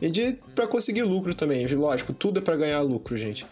E 0.02 0.10
de 0.10 0.36
para 0.56 0.66
conseguir 0.66 1.04
lucro 1.04 1.32
também, 1.34 1.64
lógico, 1.68 2.12
tudo 2.12 2.40
é 2.40 2.42
para 2.42 2.56
ganhar 2.56 2.80
lucro, 2.80 3.16
gente. 3.16 3.46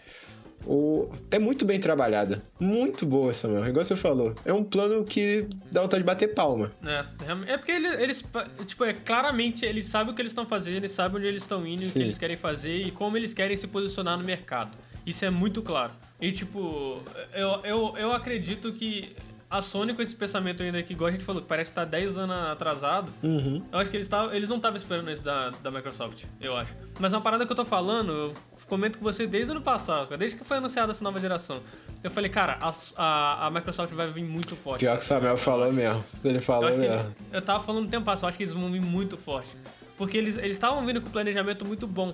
O... 0.65 1.09
É 1.31 1.39
muito 1.39 1.63
bem 1.63 1.79
trabalhada. 1.79 2.43
Muito 2.59 3.05
boa, 3.05 3.33
Samuel. 3.33 3.65
Igual 3.67 3.85
você 3.85 3.95
falou. 3.95 4.35
É 4.43 4.51
um 4.51 4.63
plano 4.63 5.05
que 5.05 5.47
dá 5.71 5.81
vontade 5.81 6.01
de 6.01 6.05
bater 6.05 6.33
palma. 6.33 6.73
É, 6.83 7.05
é 7.53 7.57
porque 7.57 7.71
eles, 7.71 7.99
eles, 7.99 8.25
tipo, 8.65 8.83
é, 8.83 8.93
claramente, 8.93 9.65
eles 9.65 9.85
sabem 9.85 10.11
o 10.11 10.15
que 10.15 10.21
eles 10.21 10.31
estão 10.31 10.45
fazendo, 10.45 10.75
eles 10.75 10.91
sabem 10.91 11.17
onde 11.17 11.27
eles 11.27 11.43
estão 11.43 11.65
indo, 11.65 11.81
Sim. 11.81 11.89
o 11.89 11.93
que 11.93 11.99
eles 11.99 12.17
querem 12.17 12.35
fazer 12.35 12.75
e 12.75 12.91
como 12.91 13.15
eles 13.15 13.33
querem 13.33 13.55
se 13.55 13.67
posicionar 13.67 14.17
no 14.17 14.25
mercado. 14.25 14.71
Isso 15.05 15.23
é 15.23 15.29
muito 15.29 15.61
claro. 15.61 15.91
E, 16.19 16.31
tipo, 16.31 17.01
eu, 17.33 17.61
eu, 17.63 17.97
eu 17.97 18.13
acredito 18.13 18.73
que 18.73 19.15
a 19.49 19.61
Sony 19.61 19.93
com 19.93 20.01
esse 20.01 20.15
pensamento 20.15 20.63
ainda 20.63 20.81
que, 20.81 20.93
igual 20.93 21.07
a 21.07 21.11
gente 21.11 21.23
falou, 21.23 21.41
que 21.41 21.47
parece 21.47 21.71
estar 21.71 21.85
tá 21.85 21.91
10 21.91 22.17
anos 22.17 22.35
atrasado, 22.49 23.11
uhum. 23.23 23.63
eu 23.71 23.79
acho 23.79 23.91
que 23.91 23.97
eles, 23.97 24.07
tavam, 24.07 24.33
eles 24.33 24.49
não 24.49 24.57
estavam 24.57 24.77
esperando 24.77 25.11
isso 25.11 25.23
da, 25.23 25.49
da 25.49 25.71
Microsoft, 25.71 26.25
eu 26.41 26.57
acho. 26.57 26.73
Mas 26.99 27.13
uma 27.13 27.21
parada 27.21 27.45
que 27.45 27.51
eu 27.51 27.55
tô 27.55 27.63
falando, 27.63 28.11
eu 28.11 28.35
comento 28.67 28.97
com 28.97 29.03
você 29.03 29.27
desde 29.27 29.51
o 29.51 29.55
ano 29.55 29.61
passado, 29.61 30.17
desde 30.17 30.37
que 30.37 30.43
foi 30.43 30.57
anunciada 30.57 30.91
essa 30.91 31.03
nova 31.03 31.19
geração. 31.19 31.61
Eu 32.03 32.11
falei, 32.11 32.29
cara, 32.29 32.57
a, 32.61 32.73
a, 32.97 33.47
a 33.47 33.51
Microsoft 33.51 33.93
vai 33.93 34.07
vir 34.07 34.23
muito 34.23 34.55
forte. 34.55 34.79
Pior 34.79 34.97
que 34.97 35.03
o 35.03 35.07
Samuel 35.07 35.37
falou 35.37 35.71
mesmo. 35.71 36.03
Ele 36.23 36.39
falou 36.39 36.69
eu 36.69 36.77
mesmo. 36.77 36.99
Ele, 36.99 37.15
eu 37.31 37.41
tava 37.41 37.63
falando 37.63 37.85
no 37.85 37.89
tempo 37.89 38.05
passado, 38.05 38.25
eu 38.25 38.29
acho 38.29 38.37
que 38.37 38.43
eles 38.43 38.53
vão 38.53 38.71
vir 38.71 38.81
muito 38.81 39.17
forte. 39.17 39.55
Porque 39.97 40.17
eles 40.17 40.35
estavam 40.37 40.85
vindo 40.85 41.01
com 41.01 41.07
um 41.07 41.11
planejamento 41.11 41.65
muito 41.65 41.87
bom. 41.87 42.13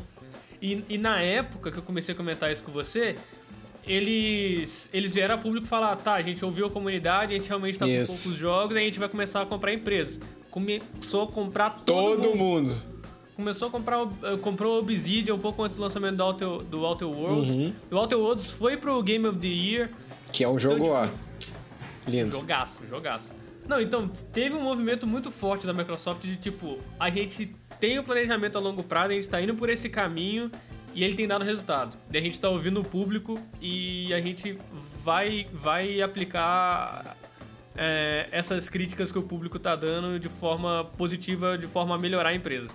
E, 0.61 0.83
e 0.87 0.97
na 0.97 1.19
época 1.19 1.71
que 1.71 1.77
eu 1.77 1.83
comecei 1.83 2.13
a 2.13 2.17
comentar 2.17 2.51
isso 2.51 2.63
com 2.63 2.71
você, 2.71 3.15
eles, 3.85 4.87
eles 4.93 5.13
vieram 5.13 5.35
a 5.35 5.37
público 5.37 5.65
falar, 5.65 5.95
tá, 5.95 6.13
a 6.13 6.21
gente 6.21 6.43
ouviu 6.45 6.67
a 6.67 6.69
comunidade, 6.69 7.33
a 7.33 7.37
gente 7.37 7.47
realmente 7.47 7.79
tá 7.79 7.85
com 7.85 7.95
poucos 7.95 8.35
jogos, 8.35 8.77
a 8.77 8.79
gente 8.79 8.99
vai 8.99 9.09
começar 9.09 9.41
a 9.41 9.45
comprar 9.45 9.73
empresas. 9.73 10.19
Começou 10.51 11.23
a 11.23 11.27
comprar 11.27 11.69
todo, 11.85 12.21
todo 12.21 12.35
mundo. 12.35 12.69
mundo. 12.69 12.91
Começou 13.35 13.69
a 13.69 13.71
comprar, 13.71 14.07
eh, 14.23 14.37
comprou 14.37 14.79
Obsidian 14.79 15.33
um 15.33 15.39
pouco 15.39 15.63
antes 15.63 15.77
do 15.77 15.81
lançamento 15.81 16.17
do 16.17 16.23
Outer, 16.23 16.47
do 16.47 16.85
Outer 16.85 17.07
Worlds. 17.07 17.51
Uhum. 17.51 17.73
O 17.89 17.95
Outer 17.95 18.19
Worlds 18.19 18.51
foi 18.51 18.77
pro 18.77 19.01
Game 19.01 19.25
of 19.25 19.39
the 19.39 19.47
Year. 19.47 19.89
Que 20.31 20.43
é 20.43 20.49
um 20.49 20.59
jogo, 20.59 20.85
então, 20.85 21.07
tipo, 21.07 21.55
ó, 21.55 22.09
lindo. 22.09 22.33
Jogaço, 22.33 22.85
jogaço. 22.87 23.40
Não, 23.71 23.79
então, 23.79 24.05
teve 24.05 24.53
um 24.53 24.61
movimento 24.61 25.07
muito 25.07 25.31
forte 25.31 25.65
da 25.65 25.71
Microsoft 25.71 26.23
de 26.23 26.35
tipo, 26.35 26.77
a 26.99 27.09
gente 27.09 27.55
tem 27.79 27.97
o 27.97 28.03
planejamento 28.03 28.57
a 28.57 28.61
longo 28.61 28.83
prazo, 28.83 29.11
a 29.11 29.13
gente 29.13 29.29
tá 29.29 29.41
indo 29.41 29.55
por 29.55 29.69
esse 29.69 29.87
caminho 29.87 30.51
e 30.93 31.05
ele 31.05 31.15
tem 31.15 31.25
dado 31.25 31.45
resultado. 31.45 31.97
E 32.11 32.17
a 32.17 32.19
gente 32.19 32.33
está 32.33 32.49
ouvindo 32.49 32.81
o 32.81 32.83
público 32.83 33.39
e 33.61 34.13
a 34.13 34.19
gente 34.19 34.59
vai, 35.01 35.47
vai 35.53 36.01
aplicar 36.01 37.15
é, 37.77 38.27
essas 38.33 38.67
críticas 38.67 39.09
que 39.09 39.17
o 39.17 39.23
público 39.23 39.55
está 39.55 39.73
dando 39.73 40.19
de 40.19 40.27
forma 40.27 40.91
positiva, 40.97 41.57
de 41.57 41.65
forma 41.65 41.95
a 41.95 41.97
melhorar 41.97 42.31
a 42.31 42.35
empresa. 42.35 42.67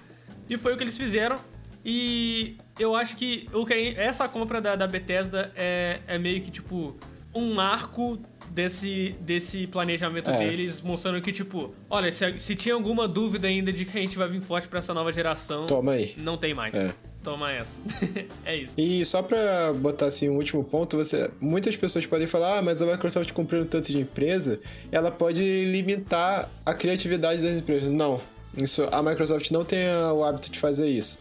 E 0.49 0.57
foi 0.57 0.73
o 0.73 0.79
que 0.79 0.83
eles 0.83 0.97
fizeram. 0.97 1.37
E 1.85 2.57
eu 2.79 2.97
acho 2.97 3.19
que, 3.19 3.51
o 3.53 3.67
que 3.67 3.95
essa 3.99 4.27
compra 4.31 4.63
da, 4.63 4.75
da 4.75 4.87
Bethesda 4.87 5.53
é, 5.55 6.01
é 6.07 6.17
meio 6.17 6.41
que 6.41 6.51
tipo 6.51 6.97
um 7.37 7.61
arco 7.61 8.19
desse, 8.51 9.15
desse 9.21 9.67
planejamento 9.67 10.31
é. 10.31 10.39
deles, 10.39 10.81
mostrando 10.81 11.21
que, 11.21 11.33
tipo, 11.33 11.75
olha, 11.91 12.11
se, 12.11 12.39
se 12.39 12.55
tinha 12.55 12.75
alguma 12.75 13.07
dúvida 13.07 13.47
ainda 13.47 13.73
de 13.73 13.85
que 13.85 13.97
a 13.97 14.01
gente 14.01 14.17
vai 14.17 14.29
vir 14.29 14.41
forte 14.41 14.67
para 14.69 14.79
essa 14.79 14.95
nova 14.95 15.13
geração, 15.13 15.67
Toma 15.67 15.93
aí. 15.93 16.15
não 16.19 16.37
tem 16.37 16.55
mais. 16.55 16.75
É. 16.75 16.95
Toma 17.23 17.51
essa. 17.53 17.77
é 18.47 18.57
isso. 18.57 18.75
E 18.79 19.05
só 19.05 19.21
pra 19.21 19.73
botar 19.73 20.07
assim 20.07 20.29
um 20.29 20.37
último 20.37 20.63
ponto, 20.63 20.97
você, 20.97 21.29
muitas 21.41 21.77
pessoas 21.77 22.07
podem 22.07 22.27
falar, 22.27 22.59
ah, 22.59 22.63
mas 22.63 22.81
a 22.81 22.87
Microsoft 22.87 23.33
comprando 23.33 23.67
tanto 23.67 23.91
de 23.91 23.99
empresa, 23.99 24.61
ela 24.93 25.11
pode 25.11 25.43
limitar 25.65 26.49
a 26.65 26.73
criatividade 26.73 27.43
das 27.43 27.55
empresas. 27.57 27.91
Não. 27.91 28.21
Isso, 28.57 28.89
a 28.91 29.03
Microsoft 29.03 29.51
não 29.51 29.65
tem 29.65 29.87
o 30.15 30.25
hábito 30.25 30.51
de 30.51 30.59
fazer 30.59 30.89
isso. 30.89 31.19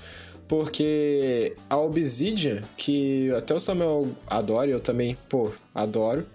Porque 0.48 1.56
a 1.70 1.78
Obsidian, 1.78 2.62
que 2.78 3.32
até 3.32 3.54
o 3.54 3.60
Samuel 3.60 4.08
adora, 4.28 4.70
eu 4.70 4.80
também, 4.80 5.18
pô, 5.28 5.52
adoro. 5.74 6.26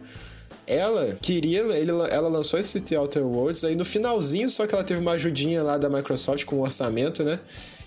Ela 0.67 1.19
queria, 1.21 1.61
ele, 1.77 1.91
ela 1.91 2.29
lançou 2.29 2.59
esse 2.59 2.81
The 2.81 2.97
Outer 2.97 3.25
Worlds, 3.25 3.65
aí 3.65 3.75
no 3.75 3.85
finalzinho, 3.85 4.49
só 4.49 4.67
que 4.67 4.75
ela 4.75 4.85
teve 4.85 5.01
uma 5.01 5.13
ajudinha 5.13 5.63
lá 5.63 5.79
da 5.79 5.89
Microsoft 5.89 6.45
com 6.45 6.57
o 6.57 6.63
orçamento, 6.63 7.25
né? 7.25 7.41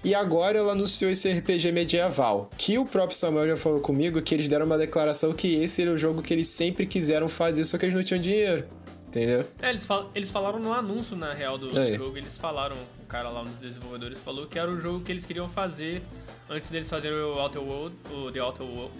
E 0.03 0.13
agora 0.13 0.57
ela 0.57 0.73
anunciou 0.73 1.09
esse 1.09 1.29
RPG 1.29 1.71
medieval. 1.71 2.49
Que 2.57 2.77
o 2.77 2.85
próprio 2.85 3.17
Samuel 3.17 3.47
já 3.47 3.57
falou 3.57 3.79
comigo 3.79 4.21
que 4.21 4.35
eles 4.35 4.49
deram 4.49 4.65
uma 4.65 4.77
declaração 4.77 5.31
que 5.31 5.55
esse 5.55 5.81
era 5.81 5.91
o 5.91 5.97
jogo 5.97 6.21
que 6.21 6.33
eles 6.33 6.49
sempre 6.49 6.85
quiseram 6.85 7.29
fazer, 7.29 7.63
só 7.63 7.77
que 7.77 7.85
eles 7.85 7.95
não 7.95 8.03
tinham 8.03 8.21
dinheiro. 8.21 8.65
Entendeu? 9.13 9.45
É, 9.61 9.69
eles, 9.69 9.85
fal 9.85 10.09
eles 10.15 10.31
falaram 10.31 10.57
no 10.57 10.73
anúncio, 10.73 11.15
na 11.15 11.33
real, 11.33 11.55
do, 11.55 11.67
do 11.67 11.95
jogo. 11.95 12.17
Eles 12.17 12.35
falaram, 12.35 12.75
o 12.75 13.05
cara 13.05 13.29
lá, 13.29 13.41
um 13.41 13.45
dos 13.45 13.59
desenvolvedores, 13.59 14.17
falou 14.17 14.47
que 14.47 14.57
era 14.57 14.71
o 14.71 14.79
jogo 14.79 15.01
que 15.01 15.11
eles 15.11 15.23
queriam 15.23 15.47
fazer 15.47 16.01
antes 16.49 16.71
deles 16.71 16.89
fazerem 16.89 17.19
o 17.19 17.39
Outer 17.39 17.61
World, 17.61 17.95
o 18.11 18.31
The 18.31 18.41
Outer 18.41 18.65
World, 18.65 18.93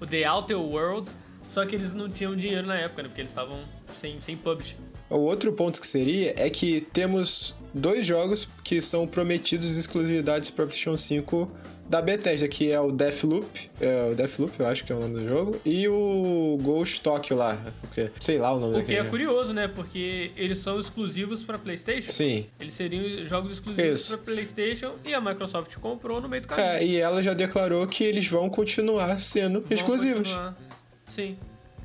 o 0.00 0.06
The 0.06 0.30
Outer 0.30 0.60
World, 0.60 1.10
só 1.48 1.64
que 1.64 1.74
eles 1.74 1.94
não 1.94 2.10
tinham 2.10 2.36
dinheiro 2.36 2.66
na 2.66 2.76
época, 2.76 3.02
né? 3.02 3.08
Porque 3.08 3.22
eles 3.22 3.30
estavam 3.30 3.58
sem, 4.02 4.20
sem 4.20 4.36
publish. 4.36 4.76
O 5.08 5.20
outro 5.20 5.52
ponto 5.52 5.80
que 5.80 5.86
seria 5.86 6.34
é 6.36 6.50
que 6.50 6.80
temos 6.80 7.54
dois 7.72 8.04
jogos 8.04 8.48
que 8.64 8.82
são 8.82 9.06
prometidos 9.06 9.76
exclusividades 9.76 10.50
para 10.50 10.64
PlayStation 10.64 10.96
5 10.96 11.50
da 11.88 12.00
Bethesda, 12.00 12.48
que 12.48 12.70
é 12.70 12.80
o 12.80 12.90
Deathloop, 12.90 13.70
é 13.78 14.10
o 14.10 14.14
Deathloop, 14.14 14.58
eu 14.58 14.66
acho 14.66 14.82
que 14.82 14.92
é 14.92 14.96
o 14.96 15.00
nome 15.00 15.20
do 15.20 15.28
jogo, 15.28 15.60
e 15.62 15.86
o 15.86 16.58
Ghost 16.62 17.02
Tokyo 17.02 17.36
lá, 17.36 17.60
porque, 17.82 18.10
sei 18.18 18.38
lá 18.38 18.54
o 18.54 18.58
nome 18.58 18.76
Porque 18.76 18.94
é 18.94 19.04
curioso, 19.04 19.52
né? 19.52 19.68
Porque 19.68 20.30
eles 20.34 20.58
são 20.58 20.80
exclusivos 20.80 21.44
para 21.44 21.58
PlayStation. 21.58 22.08
Sim. 22.08 22.46
Eles 22.58 22.72
seriam 22.72 23.26
jogos 23.26 23.52
exclusivos 23.52 24.08
para 24.08 24.18
PlayStation 24.18 24.94
e 25.04 25.12
a 25.12 25.20
Microsoft 25.20 25.76
comprou 25.76 26.18
no 26.18 26.30
meio 26.30 26.40
do 26.40 26.48
caminho. 26.48 26.66
É, 26.66 26.82
e 26.82 26.96
ela 26.96 27.22
já 27.22 27.34
declarou 27.34 27.86
que 27.86 28.04
eles 28.04 28.26
vão 28.26 28.48
continuar 28.48 29.20
sendo 29.20 29.60
vão 29.60 29.66
exclusivos. 29.70 30.28
Continuar. 30.30 30.56
Sim. 31.04 31.36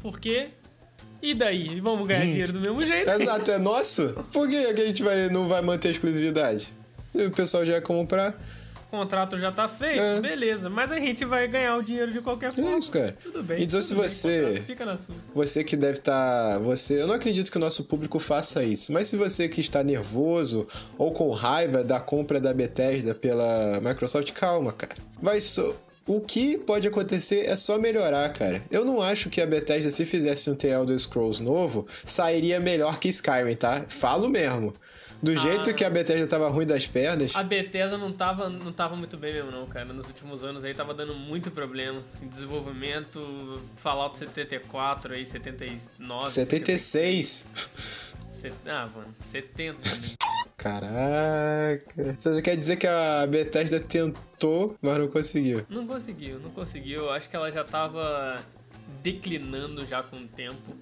Porque 0.02 0.52
e 1.22 1.34
daí? 1.34 1.80
Vamos 1.80 2.08
ganhar 2.08 2.22
dinheiro 2.22 2.54
do 2.54 2.60
mesmo 2.60 2.82
jeito? 2.82 3.10
Exato, 3.10 3.52
é 3.52 3.58
nosso? 3.58 4.14
Por 4.32 4.50
que 4.50 4.56
a 4.56 4.86
gente 4.86 5.04
vai, 5.04 5.30
não 5.30 5.48
vai 5.48 5.62
manter 5.62 5.90
a 5.90 5.92
exclusividade? 5.92 6.74
O 7.14 7.32
pessoal 7.32 7.66
já 7.66 7.74
ia 7.74 7.82
comprar. 7.82 8.38
O 8.88 8.90
contrato 8.90 9.38
já 9.38 9.52
tá 9.52 9.68
feito, 9.68 10.00
é. 10.00 10.22
beleza. 10.22 10.70
Mas 10.70 10.92
a 10.92 11.00
gente 11.00 11.26
vai 11.26 11.46
ganhar 11.48 11.76
o 11.76 11.84
dinheiro 11.84 12.12
de 12.12 12.22
qualquer 12.22 12.54
forma. 12.54 12.72
É 12.72 12.78
isso, 12.78 12.92
cara. 12.92 13.14
Tudo 13.22 13.44
bem. 13.44 13.62
Então, 13.62 13.82
se 13.82 13.94
você. 13.94 14.64
Fica 14.66 14.86
na 14.86 14.98
sua. 14.98 15.14
Você 15.36 15.64
que 15.64 15.76
deve 15.76 15.98
estar. 15.98 16.54
Tá, 16.54 16.60
você. 16.60 17.02
Eu 17.02 17.08
não 17.08 17.16
acredito 17.16 17.52
que 17.52 17.58
o 17.58 17.60
nosso 17.60 17.84
público 17.84 18.18
faça 18.18 18.64
isso. 18.64 18.94
Mas 18.94 19.10
se 19.10 19.18
você 19.18 19.50
que 19.50 19.60
está 19.60 19.84
nervoso 19.84 20.66
ou 20.98 21.12
com 21.12 21.30
raiva 21.32 21.84
da 21.84 22.00
compra 22.00 22.40
da 22.40 22.54
Bethesda 22.54 23.14
pela 23.14 23.82
Microsoft, 23.82 24.32
calma, 24.32 24.72
cara. 24.72 24.96
Vai 25.22 25.42
só. 25.42 25.76
O 26.08 26.22
que 26.22 26.58
pode 26.58 26.88
acontecer 26.88 27.46
é 27.46 27.56
só 27.58 27.78
melhorar, 27.78 28.32
cara. 28.32 28.64
Eu 28.72 28.86
não 28.86 29.02
acho 29.02 29.30
que 29.30 29.42
a 29.42 29.46
Bethesda, 29.46 29.92
se 29.92 30.06
fizesse 30.06 30.50
um 30.50 30.56
The 30.56 30.70
Elder 30.70 30.98
Scrolls 30.98 31.44
novo, 31.44 31.86
sairia 32.06 32.62
melhor 32.62 32.98
que 32.98 33.10
Skyrim, 33.10 33.56
tá? 33.56 33.86
Falo 33.90 34.30
mesmo. 34.30 34.74
Do 35.22 35.36
jeito 35.36 35.74
que 35.74 35.84
a 35.84 35.90
Bethesda 35.90 36.28
tava 36.28 36.48
ruim 36.48 36.66
das 36.66 36.86
pernas. 36.86 37.36
A 37.36 37.44
Bethesda 37.44 37.98
não 37.98 38.12
tava, 38.12 38.50
não 38.50 38.72
tava 38.72 38.96
muito 38.96 39.18
bem 39.18 39.34
mesmo, 39.34 39.52
não, 39.52 39.66
cara. 39.66 39.92
Nos 39.92 40.08
últimos 40.08 40.44
anos 40.44 40.64
aí 40.64 40.74
tava 40.74 40.94
dando 40.94 41.16
muito 41.16 41.50
problema. 41.52 42.02
Em 42.22 42.28
desenvolvimento, 42.28 43.62
Fallout 43.78 44.18
74 44.18 45.14
aí, 45.14 45.26
79. 45.26 46.30
76. 46.30 48.07
70, 48.38 48.72
ah, 48.72 48.88
mano, 48.96 49.16
70 49.20 49.74
né? 49.74 50.16
Caraca. 50.58 52.16
Você 52.20 52.42
quer 52.42 52.56
dizer 52.56 52.78
que 52.78 52.88
a 52.88 53.28
Bethesda 53.28 53.80
tentou, 53.80 54.76
mas 54.82 54.98
não 54.98 55.08
conseguiu? 55.08 55.66
Não 55.70 55.86
conseguiu, 55.86 56.40
não 56.40 56.50
conseguiu. 56.50 57.10
Acho 57.12 57.30
que 57.30 57.36
ela 57.36 57.52
já 57.52 57.64
tava 57.64 58.44
declinando 59.04 59.86
já 59.86 60.02
com 60.02 60.18
o 60.18 60.28
tempo. 60.28 60.76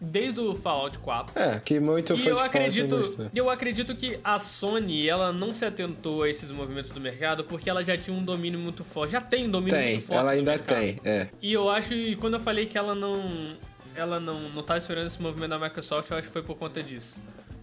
Desde 0.00 0.40
o 0.40 0.54
Fallout 0.54 0.98
4. 0.98 1.40
É, 1.40 1.60
que 1.60 1.78
muito 1.78 2.16
foi 2.18 2.32
eu 2.32 2.38
acredito, 2.38 3.30
Eu 3.32 3.48
acredito 3.48 3.94
que 3.94 4.18
a 4.24 4.36
Sony, 4.38 5.08
ela 5.08 5.32
não 5.32 5.54
se 5.54 5.64
atentou 5.64 6.24
a 6.24 6.28
esses 6.28 6.50
movimentos 6.50 6.90
do 6.90 7.00
mercado 7.00 7.44
porque 7.44 7.70
ela 7.70 7.84
já 7.84 7.96
tinha 7.96 8.16
um 8.16 8.24
domínio 8.24 8.58
muito 8.58 8.82
forte. 8.82 9.12
Já 9.12 9.20
tem 9.20 9.46
um 9.46 9.50
domínio 9.50 9.78
tem, 9.78 9.92
muito 9.92 10.06
forte. 10.06 10.20
Ela 10.20 10.32
ainda 10.32 10.58
tem, 10.58 11.00
é. 11.04 11.28
E 11.40 11.52
eu 11.52 11.70
acho, 11.70 11.94
e 11.94 12.16
quando 12.16 12.34
eu 12.34 12.40
falei 12.40 12.66
que 12.66 12.76
ela 12.76 12.96
não. 12.96 13.56
Ela 13.94 14.18
não, 14.18 14.48
não 14.50 14.62
tá 14.62 14.76
esperando 14.76 15.06
esse 15.06 15.20
movimento 15.20 15.50
da 15.50 15.58
Microsoft, 15.58 16.10
eu 16.10 16.16
acho 16.16 16.26
que 16.26 16.32
foi 16.32 16.42
por 16.42 16.56
conta 16.56 16.82
disso. 16.82 17.16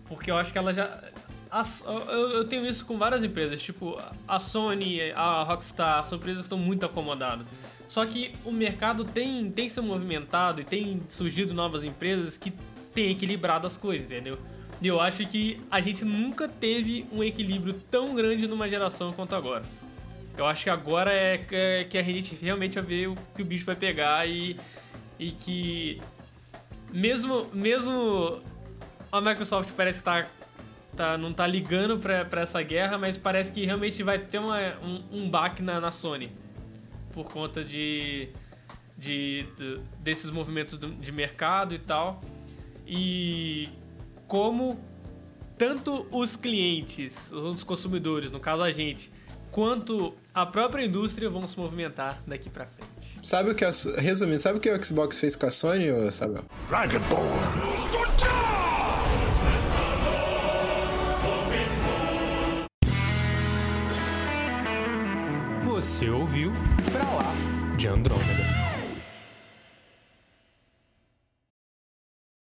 Porque 0.08 0.32
eu 0.32 0.38
acho 0.38 0.52
que 0.52 0.58
ela 0.58 0.74
já. 0.74 0.92
As, 1.52 1.84
eu, 1.86 2.32
eu, 2.32 2.46
tenho 2.46 2.66
isso 2.68 2.86
com 2.86 2.98
várias 2.98 3.24
empresas, 3.24 3.62
tipo 3.62 4.00
a 4.28 4.40
Sony, 4.40 5.12
a 5.12 5.42
Rockstar, 5.44 6.04
são 6.04 6.18
empresas 6.18 6.42
que 6.42 6.46
estão 6.46 6.60
muito 6.60 6.86
acomodadas. 6.86 7.48
Só 7.88 8.06
que 8.06 8.36
o 8.46 8.52
mercado 8.52 9.04
tem, 9.04 9.50
tem 9.50 9.68
se 9.68 9.82
movimentado 9.82 10.62
e 10.62 10.64
tem 10.64 11.02
surgido 11.10 11.56
novas 11.56 11.84
empresas 11.84 12.38
que 12.38 12.54
têm 12.94 13.12
equilibrado 13.12 13.66
as 13.66 13.76
coisas, 13.76 14.06
entendeu? 14.06 14.38
E 14.82 14.88
eu 14.88 15.00
acho 15.00 15.26
que 15.26 15.60
a 15.70 15.82
gente 15.82 16.06
nunca 16.06 16.48
teve 16.48 17.06
um 17.12 17.24
equilíbrio 17.24 17.74
tão 17.74 18.14
grande 18.14 18.48
numa 18.48 18.70
geração 18.70 19.12
quanto 19.12 19.36
agora. 19.36 19.64
Eu 20.38 20.46
acho 20.46 20.64
que 20.64 20.70
agora 20.70 21.12
é, 21.12 21.42
é 21.52 21.84
que 21.84 21.98
a 21.98 22.04
gente 22.04 22.36
realmente 22.36 22.76
vai 22.76 22.84
ver 22.84 23.08
o 23.08 23.16
que 23.36 23.42
o 23.42 23.46
bicho 23.46 23.66
vai 23.66 23.76
pegar 23.76 24.26
e, 24.28 24.56
e 25.18 25.32
que 25.32 26.00
mesmo, 26.92 27.46
mesmo 27.54 28.42
a 29.12 29.22
Microsoft 29.22 29.72
parece 29.76 30.00
que 30.00 30.06
tá 30.06 30.26
tá, 30.96 31.18
não 31.18 31.32
tá 31.32 31.48
ligando 31.48 31.98
pra, 31.98 32.26
pra 32.26 32.42
essa 32.42 32.62
guerra, 32.62 32.98
mas 32.98 33.18
parece 33.18 33.52
que 33.54 33.66
realmente 33.66 34.04
vai 34.04 34.20
ter 34.20 34.38
uma, 34.40 34.60
um, 34.84 35.22
um 35.22 35.30
baque 35.30 35.62
na, 35.62 35.80
na 35.80 35.92
Sony. 35.94 36.30
Por 37.14 37.26
conta 37.32 37.64
de, 37.64 38.28
de, 38.98 39.46
de- 39.58 39.80
desses 40.00 40.30
movimentos 40.30 40.78
de 40.78 41.12
mercado 41.14 41.74
e 41.74 41.80
tal. 41.80 42.20
E 42.86 43.70
como 44.28 44.78
tanto 45.58 46.06
os 46.12 46.36
clientes, 46.36 47.32
os 47.32 47.64
consumidores, 47.64 48.30
no 48.32 48.40
caso 48.40 48.64
a 48.64 48.72
gente, 48.72 49.10
quanto 49.52 50.14
a 50.34 50.46
própria 50.46 50.84
indústria 50.84 51.30
vão 51.30 51.48
se 51.48 51.58
movimentar 51.58 52.22
daqui 52.28 52.50
pra 52.50 52.66
frente. 52.66 52.89
Sabe 53.22 53.52
o 53.52 53.56
que 53.56 53.66
a, 53.66 53.72
resumindo, 53.98 54.40
sabe 54.40 54.58
o 54.58 54.62
que 54.62 54.70
o 54.70 54.84
Xbox 54.84 55.20
fez 55.20 55.36
com 55.36 55.46
a 55.46 55.50
Sony, 55.50 55.92
ô 55.92 56.12
Sabel? 56.12 56.44
Você 65.62 66.10
ouviu 66.10 66.52
Pra 66.92 67.04
Lá 67.04 67.76
de 67.78 67.88
Andrômeda. 67.88 68.59